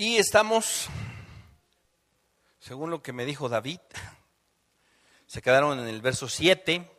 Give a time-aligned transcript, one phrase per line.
[0.00, 0.86] Y estamos,
[2.58, 3.80] según lo que me dijo David,
[5.26, 6.90] se quedaron en el verso 7.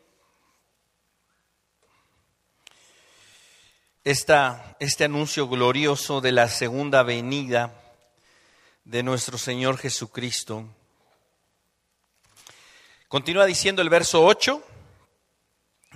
[4.04, 7.74] Esta, este anuncio glorioso de la segunda venida
[8.84, 10.70] de nuestro Señor Jesucristo.
[13.08, 14.64] Continúa diciendo el verso 8,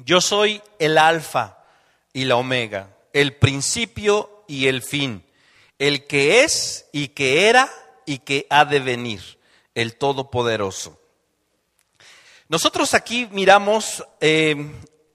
[0.03, 1.59] yo soy el alfa
[2.13, 5.23] y la omega, el principio y el fin,
[5.79, 7.69] el que es y que era
[8.05, 9.39] y que ha de venir,
[9.73, 10.99] el Todopoderoso.
[12.47, 14.55] Nosotros aquí miramos eh,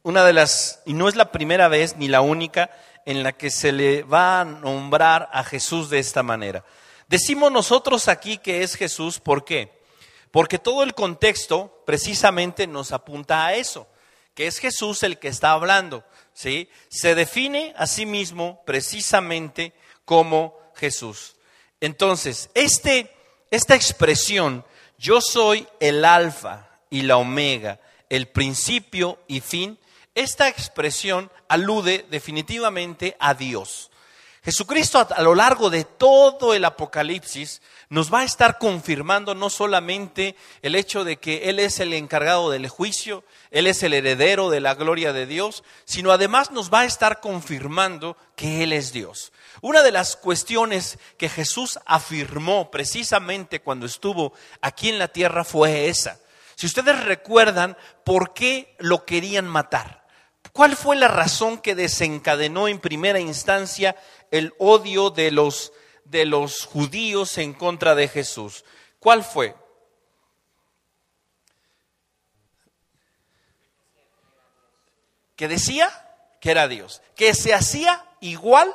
[0.03, 2.71] una de las, y no es la primera vez ni la única,
[3.07, 6.65] en la que se le va a nombrar a Jesús de esta manera.
[7.09, 9.81] Decimos nosotros aquí que es Jesús, ¿por qué?
[10.31, 13.89] Porque todo el contexto precisamente nos apunta a eso,
[14.35, 16.69] que es Jesús el que está hablando, ¿sí?
[16.89, 19.73] Se define a sí mismo precisamente
[20.11, 21.37] como Jesús.
[21.81, 23.15] Entonces, este,
[23.53, 24.65] esta expresión,
[24.99, 29.79] yo soy el alfa y la omega, el principio y fin,
[30.17, 33.90] esta expresión alude definitivamente a Dios.
[34.43, 37.61] Jesucristo a, lo largo de todo el Apocalipsis
[37.91, 42.51] nos va a estar confirmando no solamente el hecho de que Él es el encargado
[42.51, 46.81] del juicio, Él es el heredero de la gloria de Dios, sino además nos va
[46.81, 49.31] a estar confirmando que Él es Dios.
[49.61, 55.89] Una de las cuestiones que Jesús afirmó precisamente cuando estuvo aquí en la tierra fue
[55.89, 56.19] esa.
[56.55, 60.00] Si ustedes recuerdan por qué lo querían matar,
[60.53, 63.97] ¿cuál fue la razón que desencadenó en primera instancia
[64.31, 65.73] el odio de los,
[66.05, 68.65] de los judíos en contra de Jesús.
[68.99, 69.55] ¿Cuál fue?
[75.37, 75.91] Que decía
[76.41, 78.75] que era Dios, que se hacía igual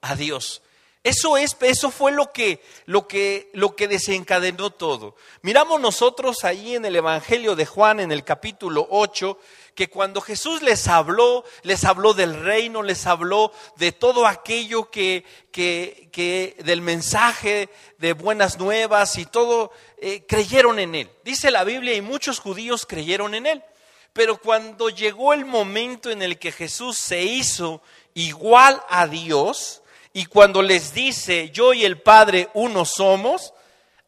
[0.00, 0.62] a Dios.
[1.02, 5.16] Eso es, eso fue lo que, lo que, lo que desencadenó todo.
[5.40, 9.38] Miramos nosotros ahí en el Evangelio de Juan, en el capítulo 8,
[9.74, 15.24] que cuando Jesús les habló, les habló del reino, les habló de todo aquello que,
[15.52, 21.10] que, que del mensaje de buenas nuevas y todo, eh, creyeron en él.
[21.24, 23.64] Dice la Biblia y muchos judíos creyeron en él.
[24.12, 27.80] Pero cuando llegó el momento en el que Jesús se hizo
[28.12, 29.79] igual a Dios,
[30.12, 33.52] y cuando les dice, yo y el Padre uno somos,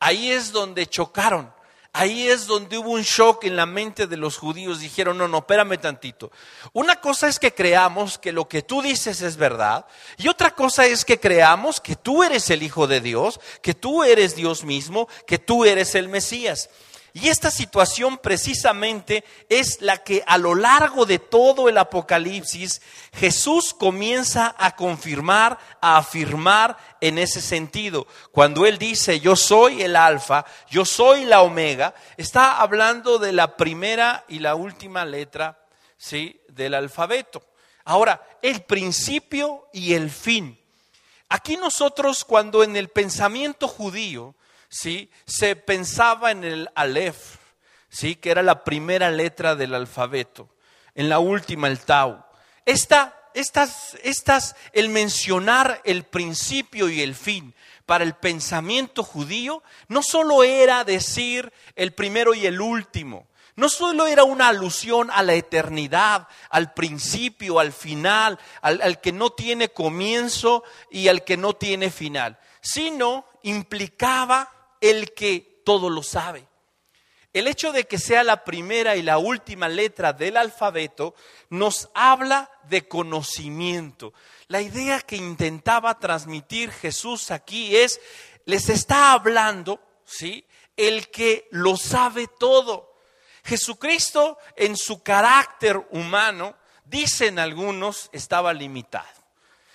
[0.00, 1.52] ahí es donde chocaron.
[1.94, 4.80] Ahí es donde hubo un shock en la mente de los judíos.
[4.80, 6.32] Dijeron, no, no, espérame tantito.
[6.72, 9.84] Una cosa es que creamos que lo que tú dices es verdad.
[10.16, 14.04] Y otra cosa es que creamos que tú eres el Hijo de Dios, que tú
[14.04, 16.70] eres Dios mismo, que tú eres el Mesías.
[17.14, 22.80] Y esta situación precisamente es la que a lo largo de todo el Apocalipsis
[23.12, 28.06] Jesús comienza a confirmar, a afirmar en ese sentido.
[28.30, 33.58] Cuando Él dice, yo soy el alfa, yo soy la omega, está hablando de la
[33.58, 35.66] primera y la última letra
[35.98, 36.40] ¿sí?
[36.48, 37.42] del alfabeto.
[37.84, 40.58] Ahora, el principio y el fin.
[41.28, 44.34] Aquí nosotros cuando en el pensamiento judío,
[44.72, 45.10] ¿sí?
[45.26, 47.36] se pensaba en el Aleph,
[47.90, 48.16] ¿sí?
[48.16, 50.48] que era la primera letra del alfabeto,
[50.94, 52.24] en la última el Tau.
[52.64, 60.02] Esta, estas, estas, el mencionar el principio y el fin para el pensamiento judío no
[60.02, 65.34] solo era decir el primero y el último, no solo era una alusión a la
[65.34, 71.52] eternidad, al principio, al final, al, al, que no tiene comienzo y al que no
[71.52, 76.46] tiene final, sino implicaba el que todo lo sabe.
[77.32, 81.14] El hecho de que sea la primera y la última letra del alfabeto
[81.48, 84.12] nos habla de conocimiento.
[84.48, 88.02] La idea que intentaba transmitir Jesús aquí es,
[88.44, 90.46] les está hablando, ¿sí?
[90.76, 92.92] El que lo sabe todo.
[93.44, 96.54] Jesucristo en su carácter humano,
[96.84, 99.21] dicen algunos, estaba limitado.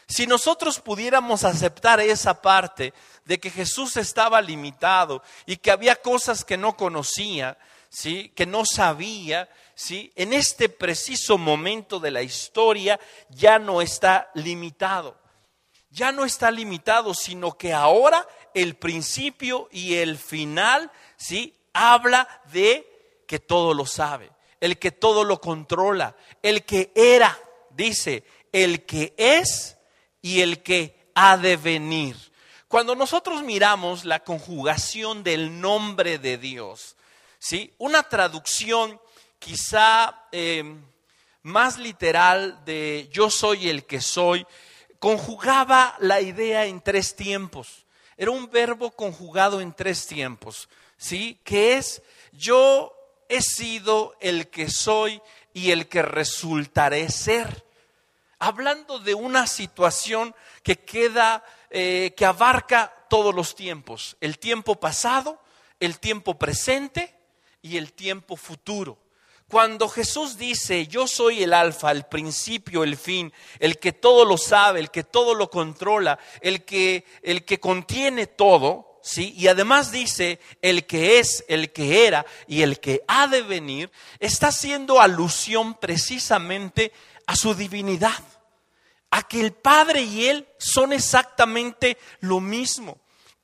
[0.07, 2.94] Si nosotros pudiéramos aceptar esa parte
[3.25, 7.57] de que Jesús estaba limitado y que había cosas que no conocía,
[7.89, 8.30] ¿sí?
[8.30, 10.13] que no sabía, ¿sí?
[10.15, 13.00] en este preciso momento de la historia
[13.30, 15.18] ya no está limitado.
[15.89, 21.54] Ya no está limitado, sino que ahora el principio y el final ¿sí?
[21.74, 24.31] habla de que todo lo sabe,
[24.62, 27.38] el que todo lo controla, el que era,
[27.71, 28.24] dice,
[28.54, 29.77] el que es
[30.28, 32.18] y el que ha de venir.
[32.68, 36.98] Cuando nosotros miramos la conjugación del nombre de Dios,
[37.40, 37.74] ¿sí?
[37.78, 39.00] una traducción
[39.40, 40.76] quizá eh,
[41.44, 44.46] más literal de yo soy el que soy,
[45.00, 47.86] conjugaba la idea en tres tiempos.
[48.18, 51.40] Era un verbo conjugado en tres tiempos, ¿sí?
[51.46, 52.02] Que es
[52.34, 52.94] yo
[53.30, 55.22] he sido el que soy
[55.54, 57.67] y el que resultaré ser.
[58.39, 65.42] Hablando de una situación que queda, eh, que abarca todos los tiempos, el tiempo pasado,
[65.80, 67.16] el tiempo presente
[67.62, 69.00] y el tiempo futuro.
[69.50, 74.38] Cuando Jesús dice, yo soy el alfa, el principio, el fin, el que todo lo
[74.38, 79.33] sabe, el que todo lo controla, el que, el que contiene todo, ¿sí?
[79.38, 83.90] Y además dice, el que es, el que era y el que ha de venir,
[84.19, 86.92] está haciendo alusión precisamente
[87.28, 88.24] a su divinidad,
[89.12, 92.98] a que el Padre y Él son exactamente lo mismo.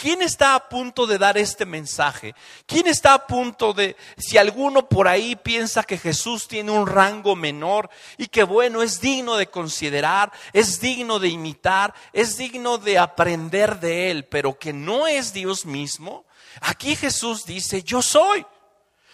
[0.03, 2.35] ¿Quién está a punto de dar este mensaje?
[2.65, 7.37] ¿Quién está a punto de, si alguno por ahí piensa que Jesús tiene un rango
[7.37, 12.97] menor y que bueno, es digno de considerar, es digno de imitar, es digno de
[12.97, 16.25] aprender de él, pero que no es Dios mismo?
[16.59, 18.45] Aquí Jesús dice, yo soy,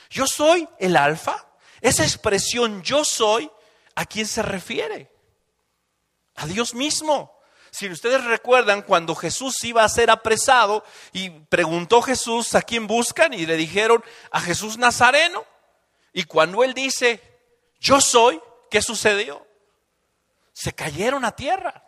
[0.10, 1.45] yo soy el alfa.
[1.81, 3.50] Esa expresión yo soy,
[3.99, 5.11] ¿a quién se refiere?
[6.35, 7.37] A Dios mismo.
[7.69, 13.33] Si ustedes recuerdan cuando Jesús iba a ser apresado y preguntó Jesús a quién buscan
[13.33, 14.01] y le dijeron
[14.31, 15.45] a Jesús Nazareno.
[16.13, 17.21] Y cuando él dice,
[17.77, 18.41] yo soy,
[18.71, 19.45] ¿qué sucedió?
[20.53, 21.83] Se cayeron a tierra.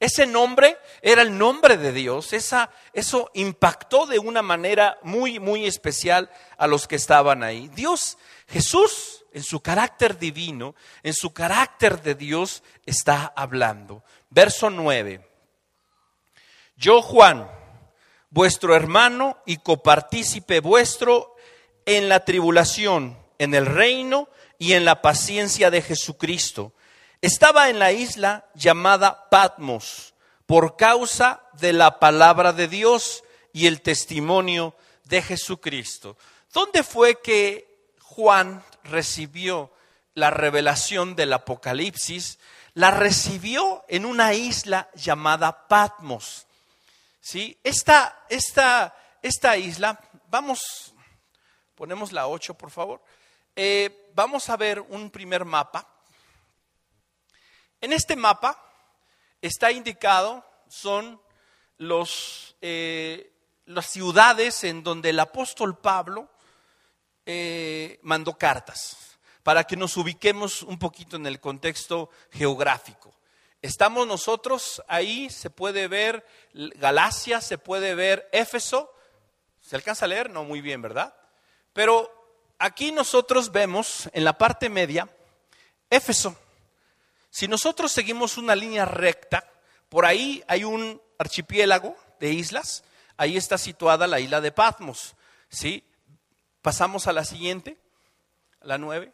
[0.00, 2.32] Ese nombre era el nombre de Dios.
[2.32, 6.28] Esa, eso impactó de una manera muy, muy especial
[6.58, 7.68] a los que estaban ahí.
[7.68, 14.02] Dios, Jesús, en su carácter divino, en su carácter de Dios, está hablando.
[14.30, 15.26] Verso 9.
[16.76, 17.50] Yo, Juan,
[18.30, 21.36] vuestro hermano y copartícipe vuestro
[21.84, 24.28] en la tribulación, en el reino
[24.58, 26.72] y en la paciencia de Jesucristo,
[27.20, 30.14] estaba en la isla llamada Patmos
[30.46, 34.74] por causa de la palabra de Dios y el testimonio
[35.04, 36.16] de Jesucristo.
[36.52, 39.72] ¿Dónde fue que Juan recibió
[40.14, 42.38] la revelación del Apocalipsis?
[42.74, 46.46] la recibió en una isla llamada Patmos.
[47.20, 47.58] ¿Sí?
[47.62, 50.94] Esta, esta, esta isla, vamos,
[51.74, 53.02] ponemos la 8 por favor,
[53.54, 55.86] eh, vamos a ver un primer mapa.
[57.80, 58.62] En este mapa
[59.42, 61.20] está indicado, son
[61.78, 63.32] los, eh,
[63.66, 66.30] las ciudades en donde el apóstol Pablo
[67.32, 73.14] eh, mandó cartas para que nos ubiquemos un poquito en el contexto geográfico.
[73.62, 78.92] Estamos nosotros ahí, se puede ver Galacia, se puede ver Éfeso.
[79.60, 80.28] ¿Se alcanza a leer?
[80.30, 81.14] No, muy bien, ¿verdad?
[81.72, 82.10] Pero
[82.58, 85.08] aquí nosotros vemos en la parte media
[85.88, 86.36] Éfeso.
[87.30, 89.48] Si nosotros seguimos una línea recta,
[89.88, 92.82] por ahí hay un archipiélago de islas,
[93.16, 95.14] ahí está situada la isla de Patmos.
[95.48, 95.84] ¿sí?
[96.62, 97.78] Pasamos a la siguiente,
[98.60, 99.12] la nueve.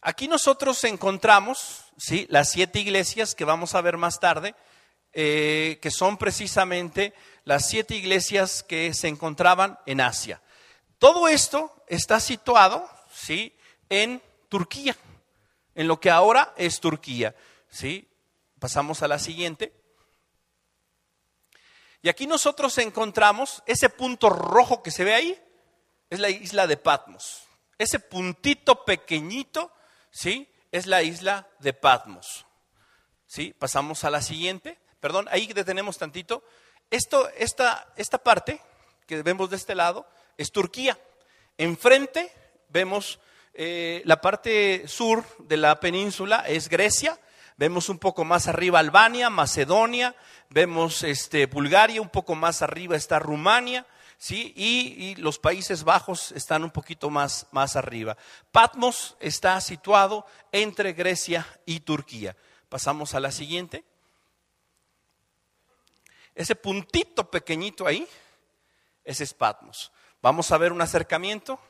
[0.00, 2.26] Aquí nosotros encontramos ¿sí?
[2.28, 4.54] las siete iglesias que vamos a ver más tarde,
[5.12, 7.12] eh, que son precisamente
[7.44, 10.42] las siete iglesias que se encontraban en Asia.
[10.98, 13.56] Todo esto está situado ¿sí?
[13.88, 14.96] en Turquía,
[15.74, 17.34] en lo que ahora es Turquía.
[17.68, 18.08] ¿sí?
[18.60, 19.72] Pasamos a la siguiente.
[22.00, 25.40] Y aquí nosotros encontramos ese punto rojo que se ve ahí,
[26.14, 27.44] es la isla de Patmos.
[27.78, 29.72] Ese puntito pequeñito
[30.10, 30.48] ¿sí?
[30.70, 32.46] Es la isla de Patmos.
[33.26, 33.54] ¿Sí?
[33.58, 34.78] Pasamos a la siguiente.
[35.00, 36.44] Perdón, ahí detenemos tantito.
[36.90, 38.60] Esto, esta, esta parte
[39.06, 40.98] que vemos de este lado es Turquía.
[41.58, 42.32] Enfrente
[42.68, 43.20] vemos
[43.52, 47.18] eh, la parte sur de la península, es Grecia.
[47.56, 50.16] Vemos un poco más arriba Albania, Macedonia,
[50.50, 53.86] vemos este, Bulgaria, un poco más arriba está Rumania,
[54.24, 54.54] ¿sí?
[54.56, 58.16] Y, los Países Bajos están un poquito más, más arriba.
[58.50, 62.34] Patmos está situado entre Grecia y Turquía.
[62.70, 63.84] Pasamos a la siguiente.
[66.34, 68.08] Ese puntito pequeñito ahí,
[69.04, 69.92] ese es Patmos.
[70.22, 71.60] Vamos a ver un acercamiento.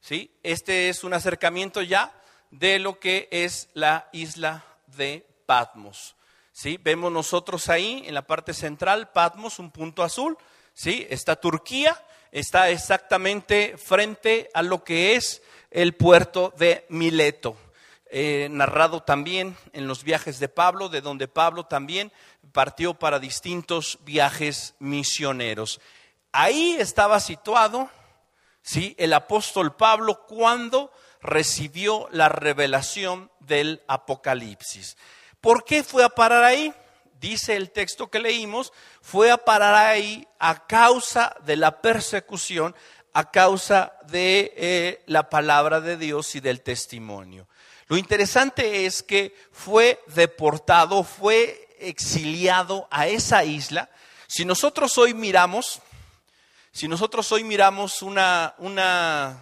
[0.00, 0.34] ¿Sí?
[0.42, 2.10] Este es un acercamiento ya
[2.50, 6.16] de lo que es la isla de Patmos.
[6.52, 6.78] ¿Sí?
[6.82, 10.38] Vemos nosotros ahí en la parte central, Patmos, un punto azul.
[10.74, 11.06] ¿Sí?
[11.08, 17.56] Está Turquía, está exactamente frente a lo que es el puerto de Mileto.
[18.16, 22.12] Eh, narrado también en los viajes de Pablo, de donde Pablo también
[22.52, 25.80] partió para distintos viajes misioneros.
[26.30, 27.88] Ahí estaba situado
[28.62, 28.94] ¿sí?
[28.98, 34.96] el apóstol Pablo cuando recibió la revelación del Apocalipsis.
[35.40, 36.72] ¿Por qué fue a parar ahí?
[37.24, 42.76] Dice el texto que leímos, fue a parar ahí a causa de la persecución,
[43.14, 47.48] a causa de eh, la palabra de Dios y del testimonio.
[47.86, 53.88] Lo interesante es que fue deportado, fue exiliado a esa isla.
[54.26, 55.80] Si nosotros hoy miramos,
[56.72, 59.38] si nosotros hoy miramos una, una,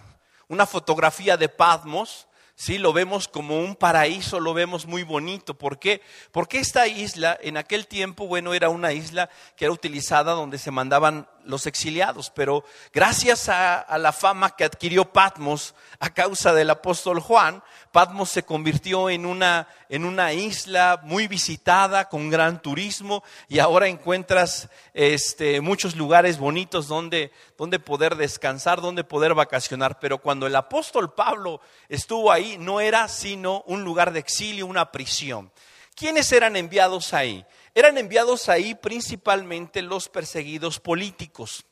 [0.47, 2.77] una fotografía de Patmos, ¿sí?
[2.77, 5.53] Lo vemos como un paraíso, lo vemos muy bonito.
[5.53, 6.01] ¿Por qué?
[6.31, 10.71] Porque esta isla en aquel tiempo, bueno, era una isla que era utilizada donde se
[10.71, 17.19] mandaban los exiliados, pero gracias a, la fama que adquirió Patmos a causa del apóstol
[17.19, 23.59] Juan, Patmos se convirtió en una, en una isla muy visitada, con gran turismo, y
[23.59, 29.99] ahora encuentras este, muchos lugares bonitos donde, donde poder descansar, donde poder vacacionar.
[29.99, 34.91] Pero cuando el apóstol Pablo estuvo ahí, no era sino un lugar de exilio, una
[34.91, 35.51] prisión.
[35.95, 37.45] ¿Quiénes eran enviados ahí?
[37.75, 41.65] Eran enviados ahí principalmente los perseguidos políticos,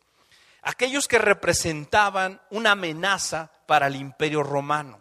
[0.64, 5.00] aquellos que representaban una amenaza para el imperio romano.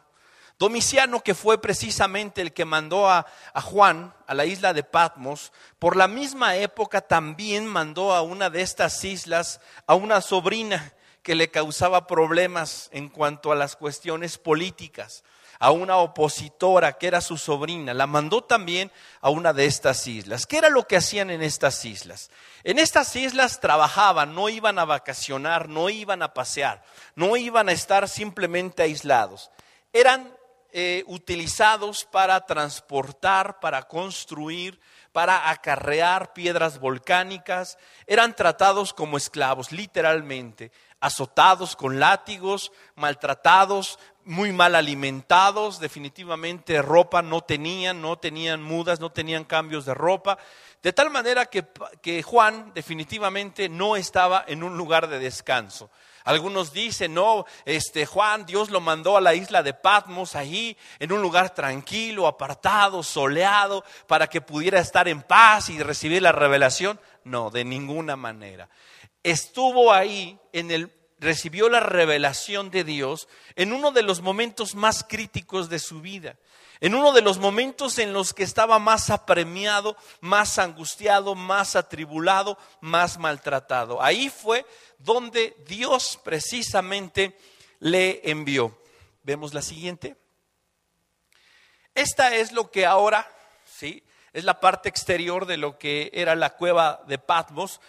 [0.58, 5.96] Domiciano, que fue precisamente el que mandó a, Juan a la isla de Patmos, por
[5.96, 10.92] la misma época también mandó a una de estas islas a una sobrina
[11.22, 15.24] que le causaba problemas en cuanto a las cuestiones políticas
[15.60, 18.90] a una opositora que era su sobrina, la mandó también
[19.20, 20.46] a una de estas islas.
[20.46, 22.30] ¿Qué era lo que hacían en estas islas?
[22.64, 26.82] En estas islas trabajaban, no iban a vacacionar, no iban a pasear,
[27.14, 29.50] no iban a estar simplemente aislados.
[29.92, 30.34] Eran
[30.72, 34.80] eh, utilizados para transportar, para construir,
[35.12, 37.76] para acarrear piedras volcánicas,
[38.06, 43.98] eran tratados como esclavos, literalmente, azotados con látigos, maltratados,
[44.30, 50.38] muy mal alimentados, definitivamente ropa no tenían, no tenían mudas, no tenían cambios de ropa,
[50.84, 51.66] de tal manera que,
[52.00, 55.90] que, Juan definitivamente no estaba en un lugar de descanso.
[56.22, 61.10] Algunos dicen, no, este Juan, Dios lo mandó a la isla de Patmos, ahí, en
[61.10, 67.00] un lugar tranquilo, apartado, soleado, para que pudiera estar en paz y recibir la revelación.
[67.24, 68.68] No, de ninguna manera.
[69.24, 75.04] Estuvo ahí en el recibió la revelación de Dios en uno de los momentos más
[75.04, 76.36] críticos de su vida,
[76.80, 82.58] en uno de los momentos en los que estaba más apremiado, más angustiado, más atribulado,
[82.80, 84.02] más maltratado.
[84.02, 84.64] Ahí fue
[84.98, 87.38] donde Dios precisamente
[87.78, 88.76] le envió.
[89.22, 90.16] Vemos la siguiente.
[91.94, 93.30] Esta es lo que ahora,
[93.66, 94.02] ¿sí?
[94.32, 97.80] Es la parte exterior de lo que era la cueva de Patmos.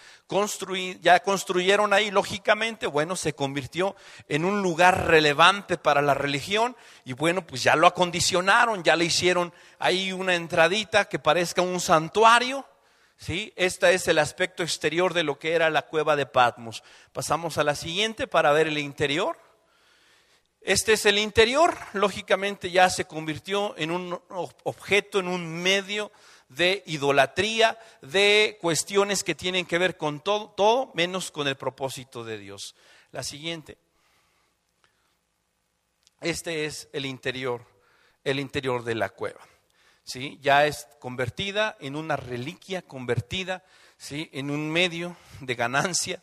[1.01, 3.95] ya construyeron ahí, lógicamente, bueno, se convirtió
[4.27, 9.05] en un lugar relevante para la religión y bueno, pues ya lo acondicionaron, ya le
[9.05, 12.65] hicieron ahí una entradita que parezca un santuario.
[13.17, 13.53] ¿sí?
[13.55, 16.83] Este es el aspecto exterior de lo que era la cueva de Patmos.
[17.13, 19.37] Pasamos a la siguiente para ver el interior.
[20.63, 24.21] Este es el interior, lógicamente ya se convirtió en un
[24.63, 26.11] objeto, en un medio
[26.55, 32.23] de idolatría, de cuestiones que tienen que ver con todo, todo menos con el propósito
[32.23, 32.75] de Dios.
[33.11, 33.77] La siguiente.
[36.19, 37.65] Este es el interior,
[38.23, 39.39] el interior de la cueva.
[40.03, 40.39] ¿sí?
[40.41, 43.63] Ya es convertida en una reliquia, convertida
[43.97, 44.29] ¿sí?
[44.33, 46.21] en un medio de ganancia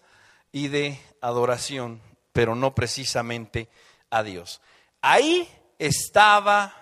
[0.52, 3.68] y de adoración, pero no precisamente
[4.10, 4.60] a Dios.
[5.00, 6.74] Ahí estaba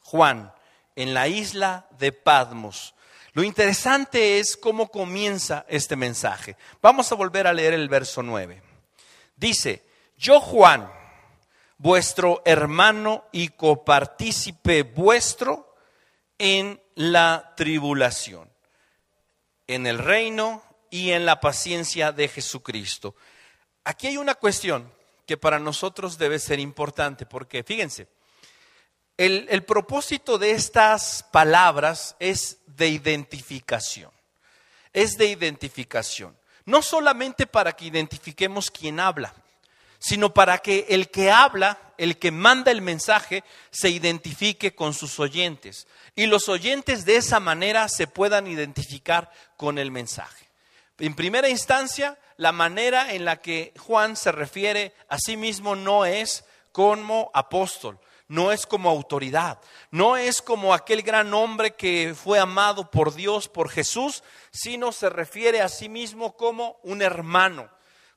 [0.00, 0.52] Juan,
[0.96, 2.94] en la isla de Padmos.
[3.32, 6.56] Lo interesante es cómo comienza este mensaje.
[6.82, 8.62] Vamos a volver a leer el verso 9.
[9.36, 9.84] Dice,
[10.18, 10.92] yo Juan,
[11.78, 15.74] vuestro hermano y copartícipe vuestro
[16.38, 18.50] en la tribulación,
[19.66, 23.16] en el reino y en la paciencia de Jesucristo.
[23.84, 24.92] Aquí hay una cuestión
[25.26, 28.08] que para nosotros debe ser importante, porque fíjense,
[29.26, 34.10] el, propósito de estas palabras es de identificación.
[34.92, 36.36] Es de identificación.
[36.64, 39.32] No solamente para que identifiquemos quién habla,
[40.00, 45.20] sino para que el que habla, el que manda el mensaje, se identifique con sus
[45.20, 45.86] oyentes.
[46.16, 50.48] Y los oyentes de esa manera se puedan identificar con el mensaje.
[50.98, 56.04] En primera instancia, la manera en la que Juan se refiere a sí mismo no
[56.04, 59.60] es como apóstol, no es como autoridad,
[59.90, 65.10] no es como aquel gran hombre que fue amado por Dios, por Jesús, sino se
[65.10, 67.68] refiere a sí mismo como un hermano.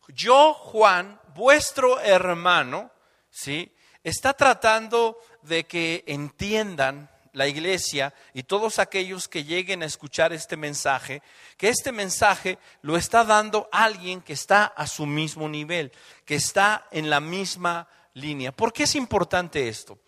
[0.10, 2.92] Yo, Juan, vuestro hermano,
[3.30, 3.74] ¿sí?
[4.04, 10.58] Está tratando de que entiendan la iglesia y todos aquellos que lleguen a escuchar este
[10.58, 11.22] mensaje,
[11.58, 15.92] que este mensaje lo está dando alguien que está a su mismo nivel,
[16.24, 18.52] que está en la misma línea.
[18.52, 20.00] ¿Por qué es importante esto?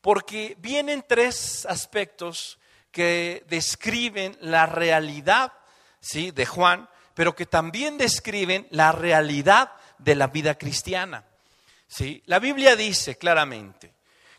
[0.00, 2.58] Porque vienen tres aspectos
[2.90, 5.52] que describen la realidad
[6.00, 6.30] ¿sí?
[6.30, 11.24] de Juan, pero que también describen la realidad de la vida cristiana.
[11.86, 12.22] ¿sí?
[12.26, 13.92] La Biblia dice claramente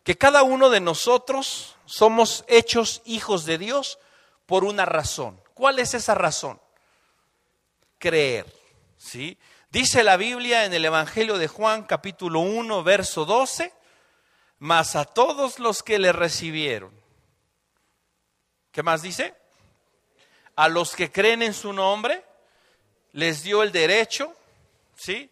[0.03, 3.99] que cada uno de nosotros somos hechos hijos de Dios
[4.45, 5.39] por una razón.
[5.53, 6.59] ¿Cuál es esa razón?
[7.97, 8.45] Creer.
[8.97, 9.37] ¿sí?
[9.71, 13.71] Dice la Biblia en el Evangelio de Juan capítulo 1, verso 12,
[14.57, 16.91] mas a todos los que le recibieron.
[18.71, 19.35] ¿Qué más dice?
[20.55, 22.23] A los que creen en su nombre,
[23.11, 24.33] les dio el derecho,
[24.95, 25.29] ¿sí?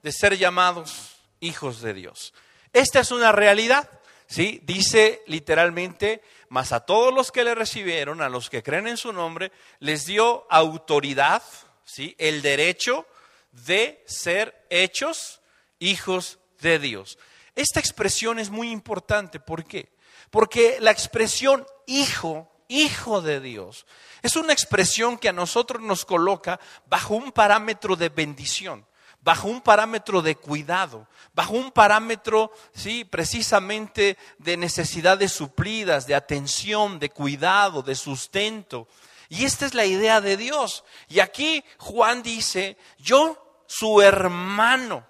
[0.00, 2.34] De ser llamados hijos de Dios.
[2.72, 3.90] Esta es una realidad,
[4.28, 4.60] ¿sí?
[4.62, 9.12] Dice literalmente, mas a todos los que le recibieron, a los que creen en su
[9.12, 11.42] nombre, les dio autoridad,
[11.84, 12.14] ¿sí?
[12.16, 13.08] El derecho
[13.52, 15.40] de ser hechos
[15.78, 17.18] hijos de Dios.
[17.54, 19.92] Esta expresión es muy importante, ¿por qué?
[20.30, 23.86] Porque la expresión hijo, hijo de Dios,
[24.22, 28.86] es una expresión que a nosotros nos coloca bajo un parámetro de bendición,
[29.20, 36.98] bajo un parámetro de cuidado, bajo un parámetro, sí, precisamente de necesidades suplidas, de atención,
[36.98, 38.88] de cuidado, de sustento.
[39.28, 40.84] Y esta es la idea de Dios.
[41.08, 43.41] Y aquí Juan dice, yo,
[43.72, 45.06] su hermano,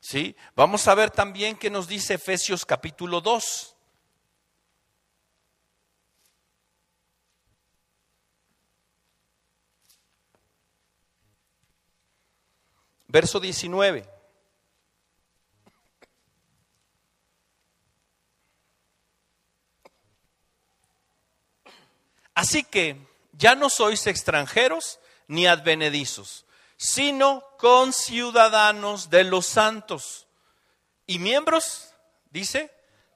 [0.00, 0.34] ¿sí?
[0.56, 3.76] Vamos a ver también qué nos dice Efesios capítulo 2.
[13.08, 14.08] Verso 19.
[22.32, 22.96] Así que
[23.32, 26.46] ya no sois extranjeros ni advenedizos,
[26.82, 30.26] sino conciudadanos de los santos
[31.06, 31.92] y miembros,
[32.30, 32.72] dice,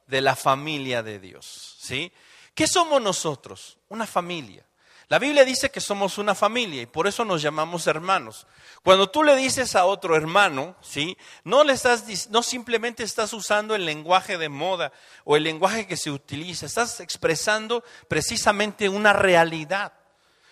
[0.07, 1.79] de la familia de Dios.
[1.81, 2.13] ¿Sí?
[2.55, 3.79] ¿Qué somos nosotros?
[3.89, 4.67] Una familia.
[5.09, 8.47] La Biblia dice que somos una familia y por eso nos llamamos hermanos.
[8.83, 11.17] Cuando tú le dices a otro hermano, ¿sí?
[11.43, 14.93] No le estás no simplemente estás usando el lenguaje de moda
[15.25, 19.95] o el lenguaje que se utiliza, estás expresando precisamente una realidad.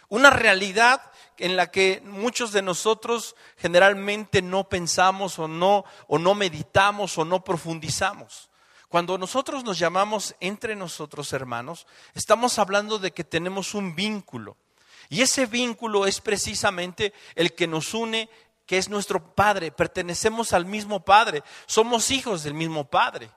[0.08, 6.34] Una realidad en la que muchos de nosotros generalmente no pensamos o no o no
[6.34, 8.50] meditamos o no profundizamos.
[8.88, 14.58] Cuando nosotros nos llamamos entre nosotros hermanos, estamos hablando de que tenemos un vínculo.
[15.08, 18.28] Y ese vínculo es precisamente el que nos une,
[18.66, 19.72] que es nuestro Padre.
[19.72, 21.42] Pertenecemos al mismo Padre.
[21.64, 23.30] Somos hijos del mismo Padre.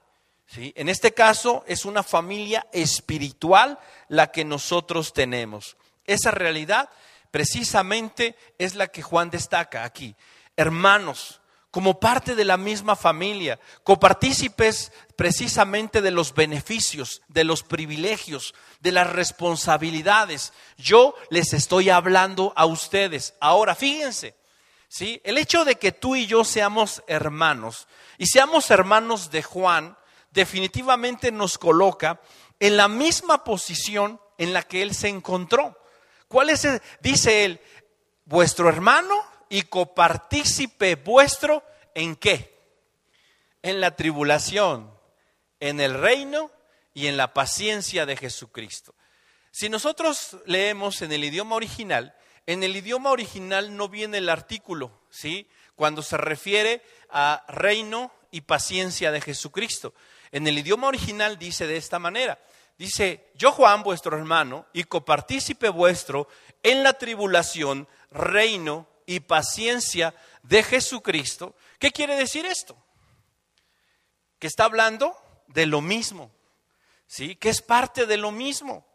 [0.46, 0.74] ¿sí?
[0.76, 3.78] En este caso es una familia espiritual
[4.08, 5.76] la que nosotros tenemos.
[6.04, 6.90] Esa realidad
[7.30, 10.14] precisamente es la que Juan destaca aquí.
[10.56, 11.40] Hermanos,
[11.76, 18.92] como parte de la misma familia, copartícipes precisamente de los beneficios, de los privilegios, de
[18.92, 20.54] las responsabilidades.
[20.78, 23.34] Yo les estoy hablando a ustedes.
[23.40, 24.36] Ahora, fíjense,
[24.88, 25.20] ¿sí?
[25.22, 29.98] El hecho de que tú y yo seamos hermanos y seamos hermanos de Juan,
[30.30, 32.22] definitivamente nos coloca
[32.58, 35.78] en la misma posición en la que él se encontró.
[36.28, 36.66] ¿Cuál es?
[37.00, 37.60] Dice él,
[38.24, 39.14] vuestro hermano
[39.48, 41.62] y copartícipe vuestro
[41.94, 42.56] en qué?
[43.62, 44.92] En la tribulación,
[45.60, 46.50] en el reino
[46.94, 48.94] y en la paciencia de Jesucristo.
[49.50, 52.14] Si nosotros leemos en el idioma original,
[52.46, 55.48] en el idioma original no viene el artículo, ¿sí?
[55.74, 59.94] Cuando se refiere a reino y paciencia de Jesucristo.
[60.30, 62.38] En el idioma original dice de esta manera,
[62.78, 66.28] dice, yo Juan, vuestro hermano, y copartícipe vuestro
[66.62, 71.54] en la tribulación, reino y paciencia de Jesucristo.
[71.78, 72.76] ¿Qué quiere decir esto?
[74.38, 75.16] Que está hablando
[75.48, 76.30] de lo mismo,
[77.06, 77.36] ¿sí?
[77.36, 78.86] Que es parte de lo mismo.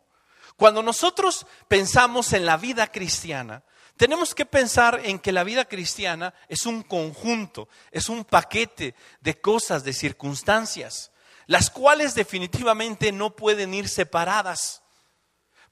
[0.55, 3.63] Cuando nosotros pensamos en la vida cristiana,
[3.97, 9.39] tenemos que pensar en que la vida cristiana es un conjunto, es un paquete de
[9.39, 11.11] cosas, de circunstancias,
[11.47, 14.81] las cuales definitivamente no pueden ir separadas.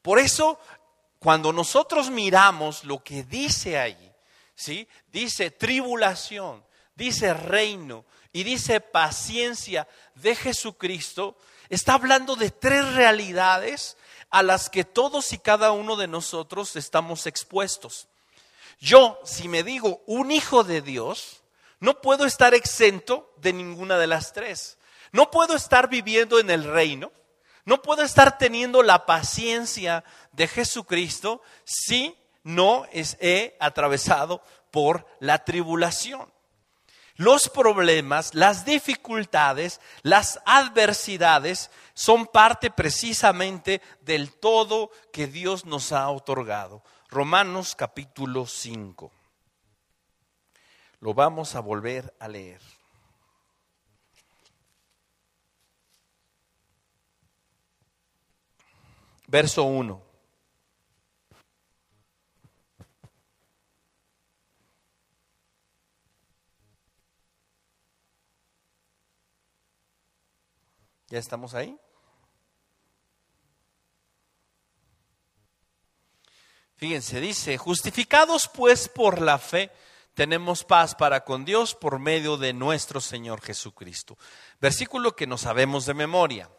[0.01, 0.59] Por eso,
[1.19, 4.13] cuando nosotros miramos lo que dice ahí,
[4.55, 4.87] ¿sí?
[5.11, 6.63] Dice tribulación,
[6.95, 11.37] dice reino y dice paciencia de Jesucristo.
[11.69, 13.97] Está hablando de tres realidades
[14.29, 18.07] a las que todos y cada uno de nosotros estamos expuestos.
[18.79, 21.41] Yo, si me digo un hijo de Dios,
[21.79, 24.77] no puedo estar exento de ninguna de las tres.
[25.11, 27.11] No puedo estar viviendo en el reino,
[27.65, 34.41] No puedo estar teniendo la paciencia de Jesucristo si no es, he atravesado
[34.71, 36.33] por la tribulación.
[37.15, 46.09] Los problemas, las dificultades, las adversidades son parte precisamente del todo que Dios nos ha
[46.09, 46.81] otorgado.
[47.09, 49.11] Romanos capítulo 5.
[51.01, 52.61] Lo vamos a volver a leer.
[59.29, 60.01] Verso 1.
[71.09, 71.77] ¿Ya estamos ahí?
[76.77, 79.71] Fíjense, dice, justificados pues por la fe,
[80.15, 84.17] tenemos paz para con Dios por medio de nuestro Señor Jesucristo.
[84.59, 86.49] Versículo que no sabemos de memoria.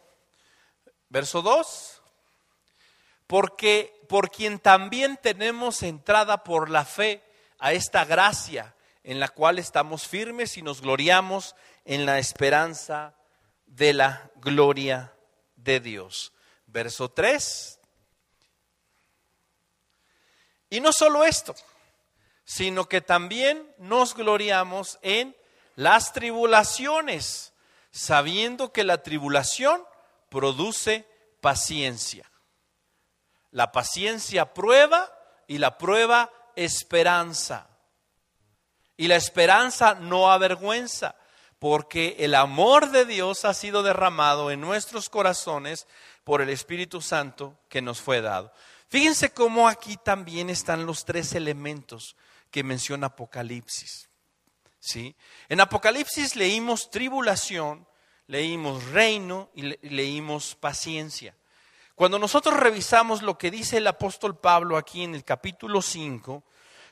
[1.09, 1.90] Verso 2.
[3.31, 7.23] Porque por quien también tenemos entrada por la fe
[7.59, 13.15] a esta gracia en la cual estamos firmes y nos gloriamos en la esperanza
[13.67, 15.13] de la gloria
[15.55, 16.33] de Dios.
[16.65, 17.79] Verso 3.
[20.69, 21.55] Y no solo esto,
[22.43, 25.37] sino que también nos gloriamos en
[25.77, 27.53] las tribulaciones,
[27.91, 29.81] sabiendo que la tribulación
[30.27, 31.07] produce
[31.39, 32.29] paciencia.
[33.51, 35.11] La paciencia prueba
[35.47, 37.67] y la prueba esperanza.
[38.97, 41.15] Y la esperanza no avergüenza,
[41.59, 45.87] porque el amor de Dios ha sido derramado en nuestros corazones
[46.23, 48.53] por el Espíritu Santo que nos fue dado.
[48.89, 52.15] Fíjense cómo aquí también están los tres elementos
[52.49, 54.09] que menciona Apocalipsis.
[54.79, 55.15] ¿Sí?
[55.47, 57.87] En Apocalipsis leímos tribulación,
[58.27, 61.35] leímos reino y leímos paciencia.
[61.95, 66.43] Cuando nosotros revisamos lo que dice el apóstol Pablo aquí en el capítulo 5,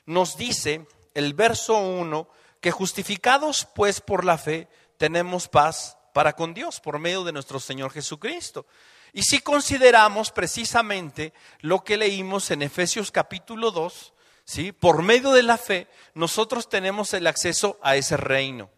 [0.06, 2.28] nos dice el verso 1,
[2.60, 7.58] que justificados pues por la fe tenemos paz para con Dios por medio de nuestro
[7.58, 8.66] Señor Jesucristo.
[9.12, 14.12] Y si consideramos precisamente lo que leímos en Efesios capítulo 2,
[14.44, 14.72] ¿sí?
[14.72, 18.70] por medio de la fe, nosotros tenemos el acceso a ese reino.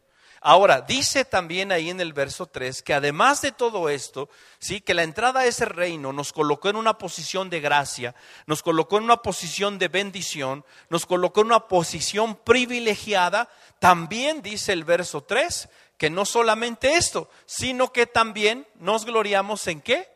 [0.44, 4.28] Ahora, dice también ahí en el verso 3 que además de todo esto,
[4.58, 8.60] sí, que la entrada a ese reino nos colocó en una posición de gracia, nos
[8.60, 14.82] colocó en una posición de bendición, nos colocó en una posición privilegiada, también dice el
[14.82, 20.12] verso 3 que no solamente esto, sino que también nos gloriamos en qué?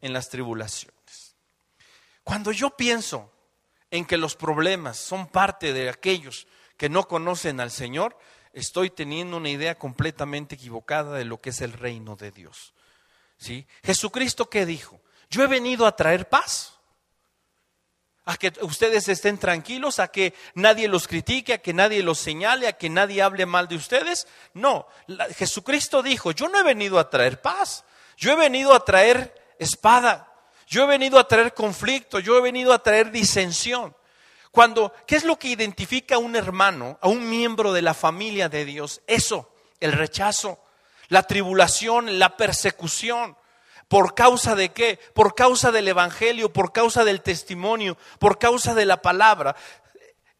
[0.00, 1.36] En las tribulaciones.
[2.24, 3.30] Cuando yo pienso
[3.90, 6.46] en que los problemas son parte de aquellos
[6.78, 8.16] que no conocen al Señor,
[8.56, 12.72] estoy teniendo una idea completamente equivocada de lo que es el reino de Dios.
[13.36, 13.66] ¿Sí?
[13.84, 14.98] Jesucristo qué dijo?
[15.28, 16.72] Yo he venido a traer paz.
[18.24, 22.66] A que ustedes estén tranquilos, a que nadie los critique, a que nadie los señale,
[22.66, 24.26] a que nadie hable mal de ustedes.
[24.52, 24.88] No,
[25.36, 27.84] Jesucristo dijo, yo no he venido a traer paz,
[28.16, 30.32] yo he venido a traer espada,
[30.66, 33.95] yo he venido a traer conflicto, yo he venido a traer disensión.
[34.56, 38.48] Cuando, ¿qué es lo que identifica a un hermano, a un miembro de la familia
[38.48, 39.02] de Dios?
[39.06, 40.58] Eso, el rechazo,
[41.08, 43.36] la tribulación, la persecución.
[43.86, 44.98] ¿Por causa de qué?
[45.12, 49.56] Por causa del Evangelio, por causa del testimonio, por causa de la palabra.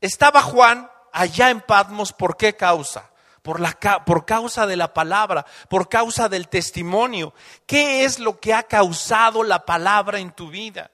[0.01, 3.11] Estaba Juan allá en Patmos, ¿por qué causa?
[3.43, 3.73] Por, la,
[4.07, 7.35] por causa de la palabra, por causa del testimonio.
[7.67, 10.91] ¿Qué es lo que ha causado la palabra en tu vida?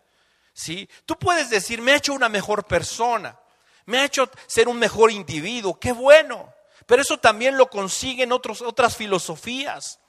[0.62, 0.88] ¿Sí?
[1.04, 3.38] Tú puedes decir, me ha hecho una mejor persona,
[3.86, 6.54] me ha hecho ser un mejor individuo, qué bueno.
[6.86, 10.00] Pero eso también lo consiguen otras filosofías.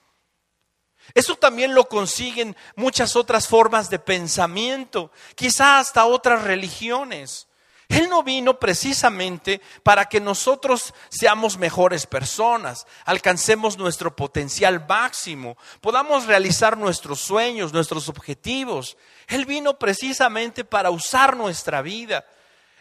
[1.12, 7.46] Eso también lo consiguen muchas otras formas de pensamiento, quizá hasta otras religiones.
[7.88, 16.24] Él no vino precisamente para que nosotros seamos mejores personas, alcancemos nuestro potencial máximo, podamos
[16.24, 18.96] realizar nuestros sueños, nuestros objetivos.
[19.28, 22.24] Él vino precisamente para usar nuestra vida.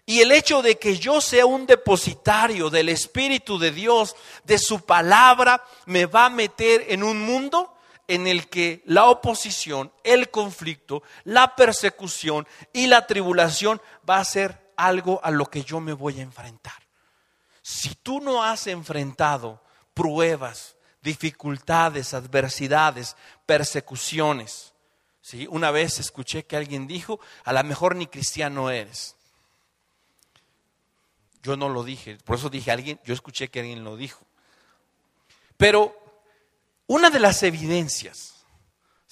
[0.06, 4.82] Y el hecho de que yo sea un depositario del Espíritu de Dios, de su
[4.82, 7.74] palabra, me va a meter en un mundo
[8.08, 14.74] en el que la oposición, el conflicto, la persecución y la tribulación va a ser
[14.76, 16.74] algo a lo que yo me voy a enfrentar.
[17.62, 19.62] Si tú no has enfrentado
[19.94, 24.73] pruebas, dificultades, adversidades, persecuciones,
[25.24, 25.48] ¿sí?
[25.50, 29.16] una vez escuché que alguien dijo, a lo mejor ni cristiano eres.
[31.42, 34.24] Yo no lo dije, por eso dije alguien, yo escuché que alguien lo dijo.
[35.58, 35.98] Pero
[36.86, 38.34] una de las evidencias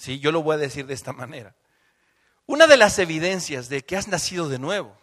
[0.02, 1.54] Sí, yo lo voy a decir de esta manera.
[2.46, 4.98] Una de las evidencias de que has nacido de nuevo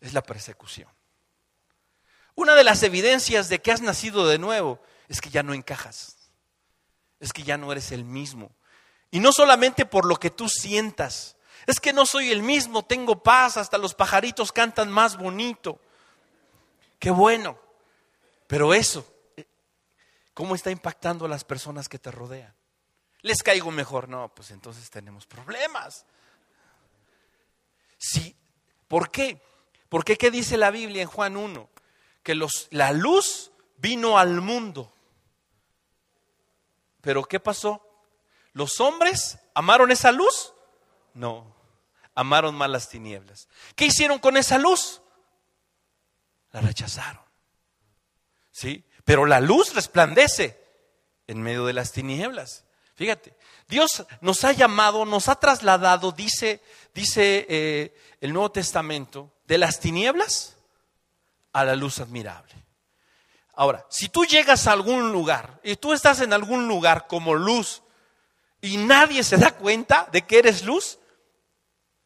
[0.00, 0.88] es la persecución.
[2.36, 6.30] Una de las evidencias de que has nacido de nuevo es que ya no encajas,
[7.18, 8.52] es que ya no eres el mismo.
[9.10, 13.22] Y no solamente por lo que tú sientas, es que no soy el mismo, tengo
[13.22, 15.80] paz, hasta los pajaritos cantan más bonito.
[16.98, 17.58] Qué bueno.
[18.46, 19.46] Pero eso, eh,
[20.34, 22.54] ¿cómo está impactando a las personas que te rodean?
[23.22, 24.08] ¿Les caigo mejor?
[24.08, 26.06] No, pues entonces tenemos problemas.
[27.98, 28.34] Sí.
[28.86, 29.40] ¿Por qué?
[29.88, 31.68] ¿Por qué qué dice la Biblia en Juan 1?
[32.22, 34.92] Que los, la luz vino al mundo.
[37.00, 37.87] Pero ¿qué pasó?
[38.58, 40.52] ¿Los hombres amaron esa luz?
[41.14, 41.54] No,
[42.16, 43.46] amaron más las tinieblas.
[43.76, 45.00] ¿Qué hicieron con esa luz?
[46.50, 47.22] La rechazaron.
[48.50, 48.84] ¿Sí?
[49.04, 50.60] Pero la luz resplandece
[51.28, 52.64] en medio de las tinieblas.
[52.96, 53.32] Fíjate,
[53.68, 56.60] Dios nos ha llamado, nos ha trasladado, dice,
[56.92, 60.56] dice eh, el Nuevo Testamento, de las tinieblas
[61.52, 62.54] a la luz admirable.
[63.54, 67.82] Ahora, si tú llegas a algún lugar y tú estás en algún lugar como luz
[68.60, 70.98] y nadie se da cuenta de que eres luz,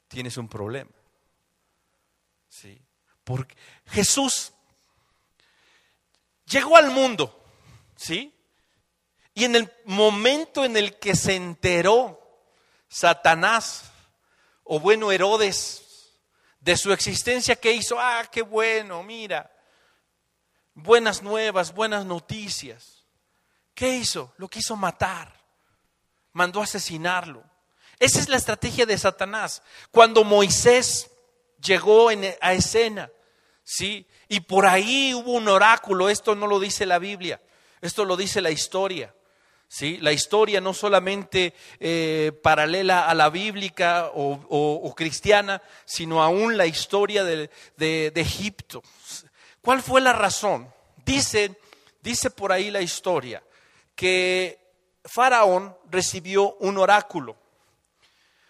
[0.09, 0.91] tienes un problema.
[2.49, 2.81] ¿Sí?
[3.25, 4.53] Porque Jesús
[6.47, 7.45] llegó al mundo,
[7.97, 8.35] ¿sí?
[9.35, 12.21] Y en el momento en el que se enteró
[12.89, 13.91] Satanás,
[14.65, 15.83] o bueno, Herodes,
[16.61, 17.99] de su existencia, ¿qué hizo?
[17.99, 19.51] Ah, qué bueno, mira,
[20.75, 23.05] buenas nuevas, buenas noticias.
[23.75, 24.35] ¿Qué hizo?
[24.37, 25.42] Lo quiso matar,
[26.33, 27.45] mandó asesinarlo.
[27.99, 29.63] Esa es la estrategia de Satanás.
[29.91, 31.11] Cuando Moisés
[31.63, 33.11] llegó a escena,
[33.63, 34.07] ¿sí?
[34.29, 37.41] Y por ahí hubo un oráculo, esto no lo dice la Biblia,
[37.81, 39.15] esto lo dice la historia.
[39.73, 39.97] ¿sí?
[40.03, 47.25] La historia no solamente eh, paralela a la bíblica o, cristiana, sino aún la historia
[47.25, 48.83] de, de, Egipto.
[49.63, 50.73] ¿Cuál fue la razón?
[51.07, 51.59] Dice,
[52.03, 53.43] dice por ahí la historia
[53.95, 54.62] que
[55.13, 57.37] Faraón recibió un oráculo.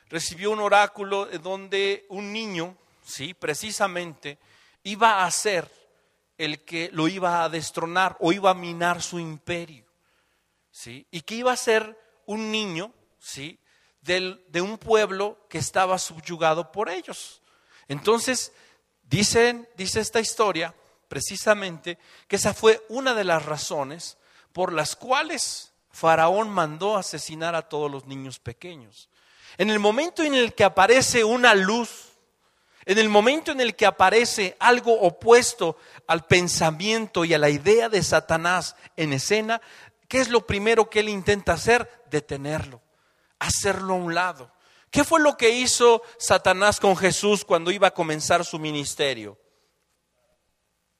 [0.08, 4.38] Recibió un oráculo donde un niño, sí, precisamente,
[4.84, 5.68] iba a ser
[6.38, 9.84] el que lo iba a destronar o iba a minar su imperio.
[10.70, 11.04] ¿sí?
[11.10, 13.58] Y que iba a ser un niño, ¿sí?
[14.00, 17.42] de un pueblo que estaba subyugado por ellos.
[17.88, 18.52] Entonces,
[19.02, 20.72] dicen, dice esta historia,
[21.08, 21.98] precisamente,
[22.28, 24.16] que esa fue una de las razones
[24.52, 29.08] por las cuales Faraón mandó asesinar a todos los niños pequeños.
[29.58, 32.08] En el momento en el que aparece una luz,
[32.84, 35.76] en el momento en el que aparece algo opuesto
[36.06, 39.60] al pensamiento y a la idea de Satanás en escena,
[40.12, 42.04] ¿Qué es lo primero que él intenta hacer?
[42.10, 42.82] Detenerlo,
[43.38, 44.52] hacerlo a un lado.
[44.90, 49.38] ¿Qué fue lo que hizo Satanás con Jesús cuando iba a comenzar su ministerio?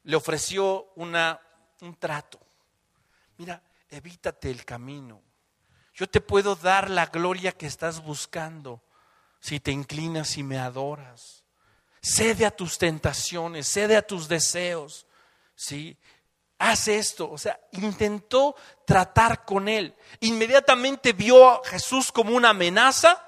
[0.04, 1.38] Le ofreció una,
[1.82, 2.40] un trato.
[3.36, 5.22] Mira, evítate el camino.
[5.94, 8.82] Yo te puedo dar la gloria que estás buscando
[9.40, 11.44] si te inclinas y me adoras.
[12.00, 15.06] Cede a tus tentaciones, cede a tus deseos.
[15.54, 15.98] ¿sí?
[16.62, 17.30] haz esto.
[17.30, 18.54] O sea, intentó
[18.86, 19.94] tratar con él.
[20.20, 23.22] Inmediatamente vio a Jesús como una amenaza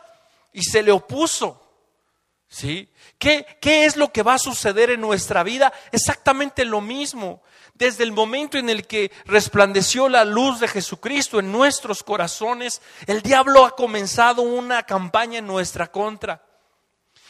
[0.52, 1.60] y se le opuso.
[2.48, 2.88] ¿Sí?
[3.18, 5.72] ¿Qué, ¿Qué es lo que va a suceder en nuestra vida?
[5.90, 7.42] Exactamente lo mismo.
[7.74, 13.20] Desde el momento en el que resplandeció la luz de Jesucristo en nuestros corazones, el
[13.20, 16.44] diablo ha comenzado una campaña en nuestra contra.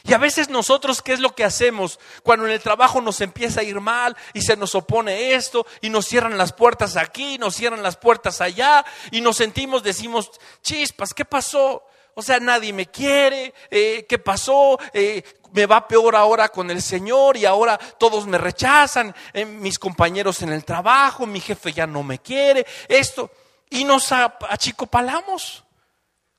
[0.07, 1.99] Y a veces nosotros, ¿qué es lo que hacemos?
[2.23, 5.89] Cuando en el trabajo nos empieza a ir mal y se nos opone esto y
[5.89, 10.31] nos cierran las puertas aquí, nos cierran las puertas allá y nos sentimos, decimos,
[10.63, 11.85] chispas, ¿qué pasó?
[12.15, 14.79] O sea, nadie me quiere, eh, ¿qué pasó?
[14.93, 15.23] Eh,
[15.53, 20.43] me va peor ahora con el Señor y ahora todos me rechazan, eh, mis compañeros
[20.43, 23.31] en el trabajo, mi jefe ya no me quiere, esto.
[23.71, 25.65] Y nos achicopalamos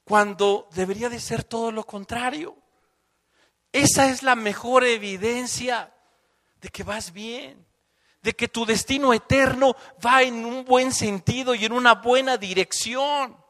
[0.06, 2.56] cuando debería de ser todo lo contrario.
[3.72, 5.94] Esa es la mejor evidencia
[6.62, 7.66] de que vas bien,
[8.22, 13.45] de que tu destino eterno va en un buen sentido y en una buena dirección.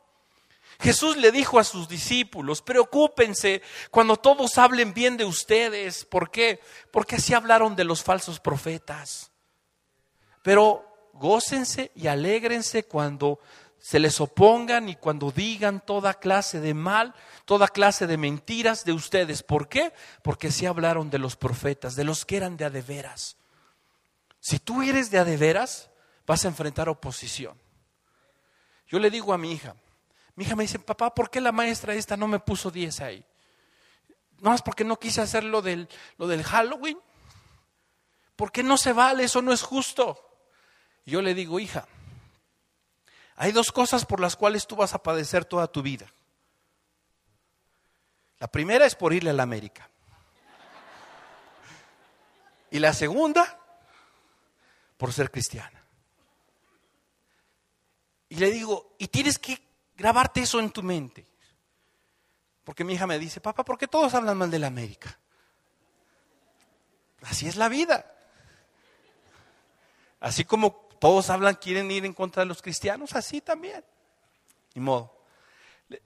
[0.79, 3.61] Jesús le dijo a sus discípulos, preocúpense
[3.91, 6.05] cuando todos hablen bien de ustedes.
[6.05, 6.59] ¿Por qué?
[6.91, 9.31] Porque así hablaron de los falsos profetas.
[10.43, 13.39] Pero gócense y alégrense cuando
[13.79, 17.13] se les opongan y cuando digan toda clase de mal,
[17.45, 19.43] toda clase de mentiras de ustedes.
[19.43, 19.93] ¿Por qué?
[20.23, 23.37] Porque se hablaron de los profetas, de los que eran de adeveras.
[24.39, 25.89] Si tú eres de adeveras,
[26.25, 27.57] vas a enfrentar oposición.
[28.87, 29.75] Yo le digo a mi hija,
[30.35, 33.25] Mi hija me dice, papá, ¿por qué la maestra esta no me puso 10 ahí?
[34.39, 36.99] No es porque no quise hacer lo del, lo del Halloween.
[38.35, 39.23] ¿Por qué no se vale?
[39.23, 40.21] Eso no es justo.
[41.05, 41.87] yo le digo, hija,
[43.37, 46.11] hay dos cosas por las cuales tú vas a padecer toda tu vida.
[48.39, 49.89] La primera es por irle a la América.
[52.71, 53.57] Y la segunda,
[54.97, 55.81] por ser cristiana.
[58.27, 59.64] Y le digo, y tienes que
[59.95, 61.25] grabarte eso en tu mente.
[62.63, 65.19] Porque mi hija me dice, papá, ¿por qué todos hablan mal de la América?
[67.21, 68.11] Así es la vida.
[70.19, 73.83] Así como todos hablan, quieren ir en contra de los cristianos, así también.
[74.73, 75.15] Ni modo.